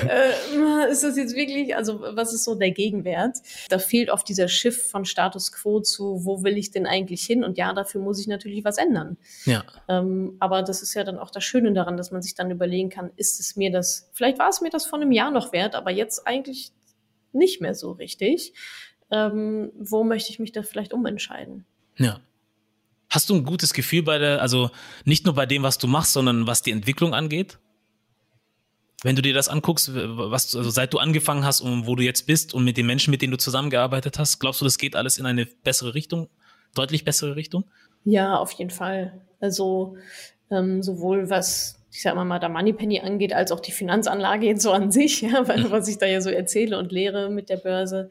äh, 0.09 0.91
ist 0.91 1.03
das 1.03 1.17
jetzt 1.17 1.35
wirklich, 1.35 1.75
also 1.75 2.01
was 2.01 2.33
ist 2.33 2.43
so 2.43 2.55
der 2.55 2.71
Gegenwert? 2.71 3.37
Da 3.69 3.79
fehlt 3.79 4.09
oft 4.09 4.27
dieser 4.27 4.47
Schiff 4.47 4.89
von 4.89 5.05
Status 5.05 5.51
Quo 5.51 5.79
zu, 5.79 6.23
wo 6.25 6.43
will 6.43 6.57
ich 6.57 6.71
denn 6.71 6.85
eigentlich 6.85 7.23
hin? 7.23 7.43
Und 7.43 7.57
ja, 7.57 7.73
dafür 7.73 8.01
muss 8.01 8.19
ich 8.19 8.27
natürlich 8.27 8.63
was 8.63 8.77
ändern. 8.77 9.17
Ja. 9.45 9.63
Ähm, 9.87 10.35
aber 10.39 10.61
das 10.61 10.81
ist 10.81 10.93
ja 10.93 11.03
dann 11.03 11.17
auch 11.17 11.31
das 11.31 11.43
Schöne 11.43 11.73
daran, 11.73 11.97
dass 11.97 12.11
man 12.11 12.21
sich 12.21 12.35
dann 12.35 12.51
überlegen 12.51 12.89
kann, 12.89 13.11
ist 13.15 13.39
es 13.39 13.55
mir 13.55 13.71
das, 13.71 14.09
vielleicht 14.13 14.37
war 14.37 14.49
es 14.49 14.61
mir 14.61 14.69
das 14.69 14.85
vor 14.85 14.99
einem 14.99 15.11
Jahr 15.11 15.31
noch 15.31 15.53
wert, 15.53 15.73
aber 15.73 15.89
jetzt 15.89 16.27
eigentlich 16.27 16.71
nicht 17.31 17.61
mehr 17.61 17.73
so 17.73 17.91
richtig. 17.91 18.53
Ähm, 19.09 19.71
wo 19.77 20.03
möchte 20.03 20.29
ich 20.29 20.39
mich 20.39 20.51
da 20.51 20.63
vielleicht 20.63 20.93
umentscheiden? 20.93 21.65
Ja. 21.97 22.19
Hast 23.11 23.29
du 23.29 23.35
ein 23.35 23.43
gutes 23.43 23.73
Gefühl 23.73 24.03
bei 24.03 24.17
der, 24.17 24.41
also 24.41 24.71
nicht 25.03 25.25
nur 25.25 25.35
bei 25.35 25.45
dem, 25.45 25.63
was 25.63 25.77
du 25.77 25.85
machst, 25.85 26.13
sondern 26.13 26.47
was 26.47 26.61
die 26.61 26.71
Entwicklung 26.71 27.13
angeht? 27.13 27.59
Wenn 29.03 29.17
du 29.17 29.21
dir 29.21 29.33
das 29.33 29.49
anguckst, 29.49 29.91
was, 29.93 30.55
also 30.55 30.69
seit 30.69 30.93
du 30.93 30.97
angefangen 30.97 31.43
hast 31.43 31.59
und 31.59 31.87
wo 31.87 31.95
du 31.95 32.03
jetzt 32.03 32.25
bist 32.25 32.53
und 32.53 32.63
mit 32.63 32.77
den 32.77 32.85
Menschen, 32.85 33.11
mit 33.11 33.21
denen 33.21 33.31
du 33.31 33.37
zusammengearbeitet 33.37 34.17
hast, 34.17 34.39
glaubst 34.39 34.61
du, 34.61 34.65
das 34.65 34.77
geht 34.77 34.95
alles 34.95 35.17
in 35.17 35.25
eine 35.25 35.45
bessere 35.45 35.93
Richtung, 35.93 36.29
deutlich 36.73 37.03
bessere 37.03 37.35
Richtung? 37.35 37.65
Ja, 38.05 38.37
auf 38.37 38.53
jeden 38.53 38.69
Fall. 38.69 39.21
Also 39.41 39.97
ähm, 40.49 40.81
sowohl 40.81 41.29
was 41.29 41.81
ich 41.91 42.01
sag 42.01 42.15
mal 42.15 42.23
mal, 42.23 42.39
der 42.39 42.49
Moneypenny 42.49 43.01
angeht, 43.01 43.33
als 43.33 43.51
auch 43.51 43.59
die 43.59 43.73
Finanzanlage 43.73 44.47
jetzt 44.47 44.63
so 44.63 44.71
an 44.71 44.91
sich, 44.91 45.21
ja, 45.21 45.47
weil, 45.47 45.69
was 45.71 45.87
ich 45.87 45.97
da 45.97 46.05
ja 46.05 46.21
so 46.21 46.29
erzähle 46.29 46.79
und 46.79 46.91
lehre 46.91 47.29
mit 47.29 47.49
der 47.49 47.57
Börse. 47.57 48.09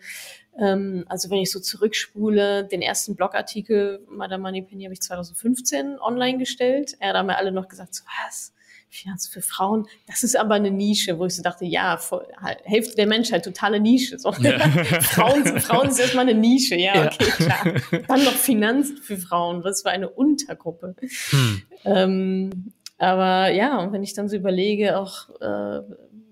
Ähm, 0.59 1.05
also 1.09 1.31
wenn 1.31 1.39
ich 1.39 1.51
so 1.51 1.61
zurückspule, 1.61 2.65
den 2.65 2.83
ersten 2.83 3.17
Blogartikel 3.17 4.05
Madame 4.09 4.43
Moneypenny 4.43 4.85
habe 4.85 4.95
ich 4.95 5.03
2015 5.03 5.99
online 6.01 6.39
gestellt. 6.39 6.97
Ja, 7.01 7.13
da 7.13 7.21
haben 7.21 7.29
wir 7.29 7.39
alle 7.39 7.53
noch 7.53 7.69
gesagt, 7.69 7.95
so, 7.95 8.05
was? 8.25 8.53
Finanzen 8.93 9.31
für 9.31 9.41
Frauen, 9.41 9.87
das 10.09 10.25
ist 10.25 10.37
aber 10.37 10.55
eine 10.55 10.71
Nische, 10.71 11.19
wo 11.19 11.25
ich 11.25 11.37
so 11.37 11.43
dachte, 11.43 11.65
ja, 11.65 11.97
voll, 11.97 12.27
halt, 12.37 12.59
Hälfte 12.65 12.97
der 12.97 13.07
Menschheit, 13.07 13.45
totale 13.45 13.79
Nische. 13.79 14.19
So. 14.19 14.33
Ja. 14.33 14.59
Frauen, 15.01 15.45
Frauen 15.61 15.89
ist 15.89 16.01
erstmal 16.01 16.29
eine 16.29 16.39
Nische, 16.39 16.75
ja, 16.75 17.07
okay, 17.07 17.25
ja. 17.39 17.47
klar. 17.47 18.03
Dann 18.09 18.25
noch 18.25 18.33
Finanzen 18.33 18.97
für 18.97 19.17
Frauen, 19.17 19.63
was 19.63 19.83
für 19.83 19.91
eine 19.91 20.11
Untergruppe. 20.11 20.97
Hm. 21.31 21.63
Ähm, 21.85 22.73
aber 22.99 23.51
ja, 23.51 23.79
und 23.79 23.93
wenn 23.93 24.03
ich 24.03 24.13
dann 24.13 24.29
so 24.29 24.37
überlege, 24.37 24.99
auch 24.99 25.31
äh, 25.41 25.83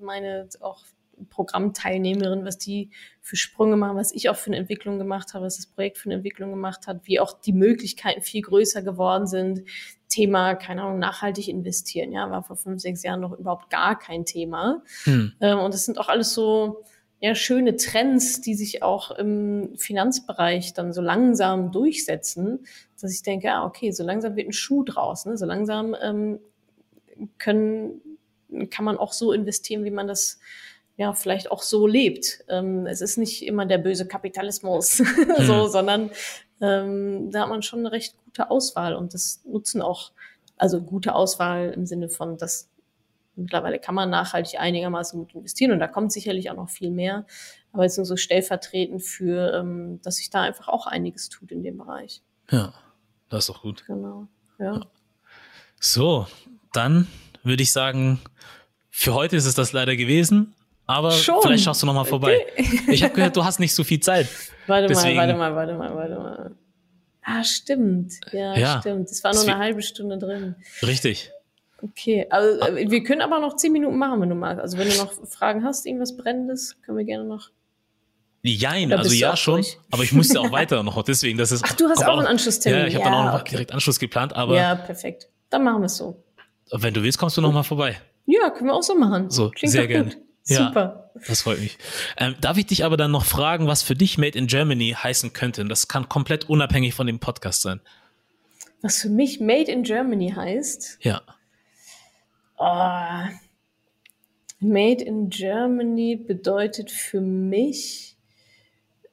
meine 0.01 0.49
auch 0.61 0.85
Programmteilnehmerin, 1.31 2.45
was 2.45 2.59
die 2.59 2.91
für 3.21 3.37
Sprünge 3.37 3.77
machen, 3.77 3.97
was 3.97 4.13
ich 4.13 4.29
auch 4.29 4.37
für 4.37 4.49
eine 4.49 4.57
Entwicklung 4.57 4.99
gemacht 4.99 5.35
habe, 5.35 5.47
was 5.47 5.57
das 5.57 5.67
Projekt 5.67 5.99
für 5.99 6.07
eine 6.07 6.15
Entwicklung 6.15 6.51
gemacht 6.51 6.87
hat, 6.87 7.01
wie 7.05 7.21
auch 7.21 7.39
die 7.41 7.53
Möglichkeiten 7.53 8.23
viel 8.23 8.43
größer 8.43 8.83
geworden 8.83 9.27
sind. 9.27 9.63
Thema, 10.09 10.55
keine 10.55 10.83
Ahnung, 10.83 10.99
nachhaltig 10.99 11.49
investieren, 11.49 12.13
ja, 12.13 12.31
war 12.31 12.43
vor 12.43 12.57
fünf, 12.57 12.81
sechs 12.81 13.03
Jahren 13.03 13.21
noch 13.21 13.39
überhaupt 13.39 13.71
gar 13.71 13.99
kein 13.99 14.25
Thema. 14.25 14.83
Hm. 15.05 15.33
Ähm, 15.41 15.59
und 15.59 15.75
das 15.75 15.85
sind 15.85 15.99
auch 15.99 16.09
alles 16.09 16.33
so, 16.33 16.83
ja, 17.21 17.35
schöne 17.35 17.77
Trends, 17.77 18.41
die 18.41 18.55
sich 18.55 18.83
auch 18.83 19.11
im 19.11 19.75
Finanzbereich 19.77 20.73
dann 20.73 20.93
so 20.93 21.01
langsam 21.01 21.73
durchsetzen, 21.73 22.61
dass 23.01 23.13
ich 23.13 23.23
denke, 23.23 23.53
ah, 23.53 23.65
okay, 23.67 23.91
so 23.91 24.05
langsam 24.05 24.37
wird 24.37 24.49
ein 24.49 24.53
Schuh 24.53 24.85
draus, 24.85 25.27
ne? 25.27 25.37
so 25.37 25.45
langsam 25.45 25.97
ähm, 26.01 26.39
können, 27.39 28.01
kann 28.71 28.85
man 28.85 28.97
auch 28.97 29.13
so 29.13 29.33
investieren, 29.33 29.85
wie 29.85 29.91
man 29.91 30.07
das 30.07 30.39
ja 30.99 31.15
vielleicht 31.15 31.51
auch 31.51 31.63
so 31.63 31.87
lebt. 31.87 32.45
Ähm, 32.49 32.87
es 32.87 33.01
ist 33.01 33.17
nicht 33.17 33.47
immer 33.47 33.65
der 33.65 33.79
böse 33.79 34.07
Kapitalismus, 34.07 34.97
so, 35.39 35.55
mhm. 35.55 35.69
sondern 35.69 36.11
ähm, 36.61 37.31
da 37.31 37.43
hat 37.43 37.49
man 37.49 37.63
schon 37.63 37.79
eine 37.79 37.93
recht 37.93 38.17
gute 38.25 38.51
Auswahl 38.51 38.95
und 38.95 39.15
das 39.15 39.41
nutzen 39.47 39.81
auch, 39.81 40.11
also 40.57 40.83
gute 40.83 41.15
Auswahl 41.15 41.71
im 41.71 41.87
Sinne 41.87 42.09
von, 42.09 42.37
dass 42.37 42.69
mittlerweile 43.37 43.79
kann 43.79 43.95
man 43.95 44.11
nachhaltig 44.11 44.59
einigermaßen 44.59 45.21
gut 45.21 45.35
investieren 45.35 45.71
und 45.71 45.79
da 45.79 45.87
kommt 45.87 46.13
sicherlich 46.13 46.51
auch 46.51 46.57
noch 46.57 46.69
viel 46.69 46.91
mehr. 46.91 47.25
Aber 47.73 47.85
jetzt 47.85 47.97
nur 47.97 48.07
so 48.07 48.17
stellvertretend 48.17 49.01
für, 49.03 49.55
ähm, 49.55 50.01
dass 50.03 50.17
sich 50.17 50.31
da 50.31 50.43
einfach 50.43 50.67
auch 50.67 50.89
einiges 50.89 51.29
tut 51.29 51.53
in 51.53 51.63
dem 51.63 51.79
Bereich. 51.79 52.23
Ja, 52.51 52.75
das 53.29 53.45
ist 53.45 53.51
doch 53.51 53.63
gut. 53.63 53.85
Genau. 53.87 54.27
Ja. 54.59 54.75
ja. 54.75 54.87
So, 55.79 56.27
dann 56.73 57.07
würde 57.45 57.63
ich 57.63 57.73
sagen, 57.73 58.21
für 58.91 59.15
heute 59.15 59.37
ist 59.37 59.47
es 59.47 59.55
das 59.55 59.73
leider 59.73 59.95
gewesen. 59.95 60.55
Aber 60.89 61.11
Schon? 61.11 61.43
vielleicht 61.43 61.65
schaust 61.65 61.83
du 61.83 61.87
noch 61.87 61.93
mal 61.93 62.05
vorbei. 62.05 62.47
Okay. 62.59 62.81
Ich 62.89 63.03
habe 63.03 63.13
gehört, 63.13 63.37
du 63.37 63.45
hast 63.45 63.61
nicht 63.61 63.75
so 63.75 63.85
viel 63.85 64.01
Zeit. 64.01 64.27
Warte 64.67 64.87
Deswegen. 64.87 65.17
mal, 65.17 65.29
warte 65.29 65.37
mal, 65.37 65.55
warte 65.55 65.75
mal, 65.75 65.95
warte 65.95 66.15
mal. 66.15 66.57
Ah, 67.23 67.45
stimmt. 67.45 68.15
Ja, 68.33 68.57
ja. 68.57 68.81
stimmt. 68.81 69.11
Es 69.11 69.23
war 69.23 69.35
nur 69.35 69.43
eine 69.43 69.59
halbe 69.59 69.83
Stunde 69.83 70.17
drin. 70.17 70.57
Richtig. 70.83 71.31
Okay, 71.83 72.27
also 72.31 72.61
äh, 72.61 72.91
wir 72.91 73.03
können 73.03 73.21
aber 73.21 73.39
noch 73.39 73.57
zehn 73.57 73.73
Minuten 73.73 73.99
machen, 73.99 74.21
wenn 74.23 74.31
du 74.31 74.35
magst. 74.35 74.63
Also 74.63 74.79
wenn 74.79 74.89
du 74.89 74.97
noch 74.97 75.13
Fragen 75.29 75.63
hast, 75.63 75.87
irgendwas 75.87 76.17
Brennendes, 76.17 76.77
können 76.83 76.97
wir 76.97 77.05
gerne 77.05 77.25
noch. 77.25 77.51
Jein, 78.43 78.91
also 78.93 79.13
ja 79.13 79.37
schon, 79.37 79.57
durch? 79.57 79.79
aber 79.91 80.05
ich 80.05 80.13
musste 80.13 80.41
auch 80.41 80.53
weiter 80.53 80.83
noch, 80.83 81.03
deswegen, 81.03 81.37
das 81.37 81.53
ist. 81.53 81.65
Ach, 81.67 81.75
du 81.75 81.89
hast 81.89 82.03
auch, 82.05 82.19
einen 82.19 82.27
Anschlusstermin. 82.27 82.81
Ja, 82.81 82.87
ich 82.87 82.95
habe 82.95 83.05
ja, 83.05 83.11
dann 83.11 83.29
auch 83.29 83.41
okay. 83.41 83.51
direkt 83.51 83.73
Anschluss 83.73 83.99
geplant, 83.99 84.35
aber. 84.35 84.57
Ja, 84.57 84.75
perfekt. 84.75 85.29
Dann 85.51 85.65
machen 85.65 85.83
wir 85.83 85.87
es 85.87 85.97
so. 85.97 86.25
Wenn 86.73 86.95
du 86.95 87.03
willst, 87.03 87.19
kommst 87.19 87.37
du 87.37 87.43
noch 87.43 87.53
mal 87.53 87.63
vorbei. 87.63 88.01
Ja, 88.25 88.51
können 88.51 88.71
wir 88.71 88.75
auch 88.75 88.83
so 88.83 88.95
machen. 88.95 89.31
So, 89.31 89.51
Klingt 89.51 89.73
sehr 89.73 89.87
gerne. 89.87 90.28
Super. 90.49 91.11
Ja, 91.15 91.21
das 91.29 91.43
freut 91.43 91.61
mich. 91.61 91.77
Ähm, 92.17 92.35
darf 92.41 92.57
ich 92.57 92.67
dich 92.67 92.85
aber 92.85 92.97
dann 92.97 93.11
noch 93.11 93.27
fragen, 93.27 93.67
was 93.67 93.83
für 93.83 93.95
dich 93.95 94.17
Made 94.17 94.39
in 94.39 94.47
Germany 94.47 94.97
heißen 94.97 95.35
könnte? 95.35 95.65
Das 95.67 95.89
kann 95.89 96.09
komplett 96.09 96.49
unabhängig 96.49 96.95
von 96.95 97.07
dem 97.07 97.19
Podcast 97.19 97.61
sein. 97.61 97.81
Was 98.81 99.03
für 99.03 99.11
mich 99.11 99.41
Made 99.41 99.71
in 99.71 99.83
Germany 99.83 100.33
heißt? 100.35 100.99
Ja. 101.03 101.21
Oh, 102.57 103.31
Made 104.61 105.05
in 105.05 105.29
Germany 105.29 106.17
bedeutet 106.17 106.91
für 106.91 107.21
mich, 107.21 108.17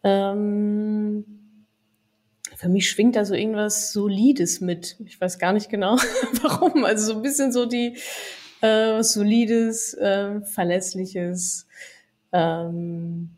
ähm, 0.03 1.25
für 2.55 2.69
mich 2.69 2.89
schwingt 2.89 3.17
da 3.17 3.25
so 3.25 3.35
irgendwas 3.35 3.91
Solides 3.91 4.61
mit. 4.61 4.95
Ich 5.05 5.19
weiß 5.19 5.37
gar 5.37 5.51
nicht 5.51 5.69
genau, 5.69 5.97
warum. 6.41 6.85
Also 6.85 7.07
so 7.07 7.15
ein 7.17 7.21
bisschen 7.21 7.51
so 7.51 7.65
die 7.65 7.97
äh, 8.65 9.03
Solides, 9.03 9.93
äh, 9.93 10.41
Verlässliches. 10.41 11.67
Ähm, 12.31 13.29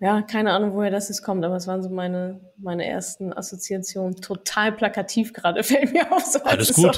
ja, 0.00 0.20
keine 0.22 0.52
Ahnung, 0.52 0.74
woher 0.74 0.90
das 0.90 1.08
jetzt 1.10 1.22
kommt, 1.22 1.44
aber 1.44 1.54
es 1.54 1.68
waren 1.68 1.80
so 1.80 1.88
meine, 1.88 2.40
meine 2.56 2.84
ersten 2.84 3.32
Assoziationen. 3.32 4.16
Total 4.20 4.72
plakativ 4.72 5.32
gerade, 5.32 5.62
fällt 5.64 5.92
mir 5.92 6.10
auf. 6.12 6.24
So, 6.24 6.42
Alles 6.42 6.72
gut. 6.72 6.96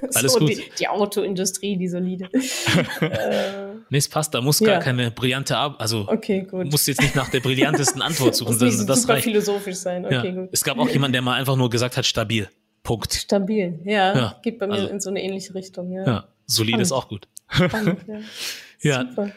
So, 0.00 0.18
Alles 0.18 0.32
so 0.32 0.38
gut. 0.38 0.48
Die, 0.48 0.64
die, 0.78 0.88
Autoindustrie, 0.88 1.76
die 1.76 1.88
solide. 1.88 2.30
äh, 3.02 3.74
nee, 3.90 3.98
es 3.98 4.08
passt, 4.08 4.32
da 4.32 4.40
muss 4.40 4.60
ja. 4.60 4.68
gar 4.68 4.78
keine 4.80 5.10
brillante 5.10 5.54
Arbeit, 5.56 5.80
also 5.82 6.06
okay, 6.08 6.46
gut. 6.50 6.70
musst 6.70 6.88
jetzt 6.88 7.02
nicht 7.02 7.14
nach 7.14 7.28
der 7.28 7.40
brillantesten 7.40 8.00
Antwort 8.00 8.34
suchen. 8.36 8.52
muss 8.52 8.62
nicht 8.62 8.78
so 8.78 8.86
das 8.86 9.02
super 9.02 9.14
reicht. 9.14 9.24
philosophisch 9.24 9.76
sein. 9.76 10.06
Okay, 10.06 10.28
ja. 10.28 10.30
gut. 10.30 10.48
Es 10.50 10.64
gab 10.64 10.78
auch 10.78 10.88
jemanden, 10.88 11.12
der 11.12 11.22
mal 11.22 11.34
einfach 11.34 11.56
nur 11.56 11.68
gesagt 11.68 11.98
hat, 11.98 12.06
stabil. 12.06 12.48
Punkt. 12.86 13.12
Stabil, 13.14 13.80
ja. 13.84 14.16
ja. 14.16 14.36
Geht 14.42 14.60
bei 14.60 14.68
mir 14.68 14.74
also, 14.74 14.86
in 14.86 15.00
so 15.00 15.10
eine 15.10 15.20
ähnliche 15.20 15.54
Richtung, 15.54 15.90
ja. 15.90 16.06
Ja, 16.06 16.24
solide 16.46 16.80
ist 16.80 16.92
auch 16.92 17.08
gut. 17.08 17.26
Spannend, 17.48 18.00
ja. 18.06 18.20
ja. 18.80 19.08
Super. 19.08 19.30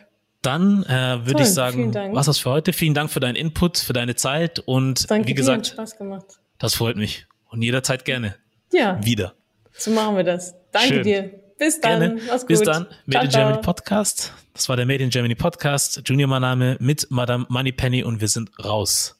Dann 0.43 0.83
äh, 0.83 1.25
würde 1.25 1.41
ich 1.41 1.49
sagen, 1.49 1.93
was 2.13 2.27
das 2.27 2.37
für 2.37 2.51
heute. 2.51 2.71
Vielen 2.71 2.93
Dank 2.93 3.09
für 3.09 3.19
deinen 3.19 3.35
Input, 3.35 3.79
für 3.79 3.91
deine 3.91 4.15
Zeit 4.15 4.59
und 4.59 5.09
Danke 5.09 5.27
wie 5.27 5.33
gesagt, 5.33 5.65
dir, 5.65 5.71
Spaß 5.71 5.97
gemacht. 5.97 6.25
das 6.59 6.75
freut 6.75 6.95
mich 6.95 7.25
und 7.49 7.61
jederzeit 7.61 8.05
gerne. 8.05 8.35
Ja. 8.71 9.03
Wieder. 9.03 9.33
So 9.73 9.91
machen 9.91 10.15
wir 10.15 10.23
das. 10.23 10.53
Danke 10.71 10.87
Schön. 10.87 11.03
dir. 11.03 11.31
Bis 11.57 11.81
dann. 11.81 11.99
Gerne. 11.99 12.21
Mach's 12.27 12.45
Bis 12.45 12.59
gut. 12.59 12.67
dann. 12.67 12.87
Made 13.05 13.25
in 13.25 13.31
Germany. 13.31 13.61
Podcast. 13.61 14.31
Das 14.53 14.69
war 14.69 14.77
der 14.77 14.85
Made 14.85 15.03
in 15.03 15.09
Germany 15.09 15.35
Podcast. 15.35 16.01
Junior 16.05 16.29
mein 16.29 16.41
Name 16.41 16.77
mit 16.79 17.07
Madame 17.09 17.45
Moneypenny 17.49 18.03
und 18.03 18.21
wir 18.21 18.29
sind 18.29 18.51
raus. 18.63 19.19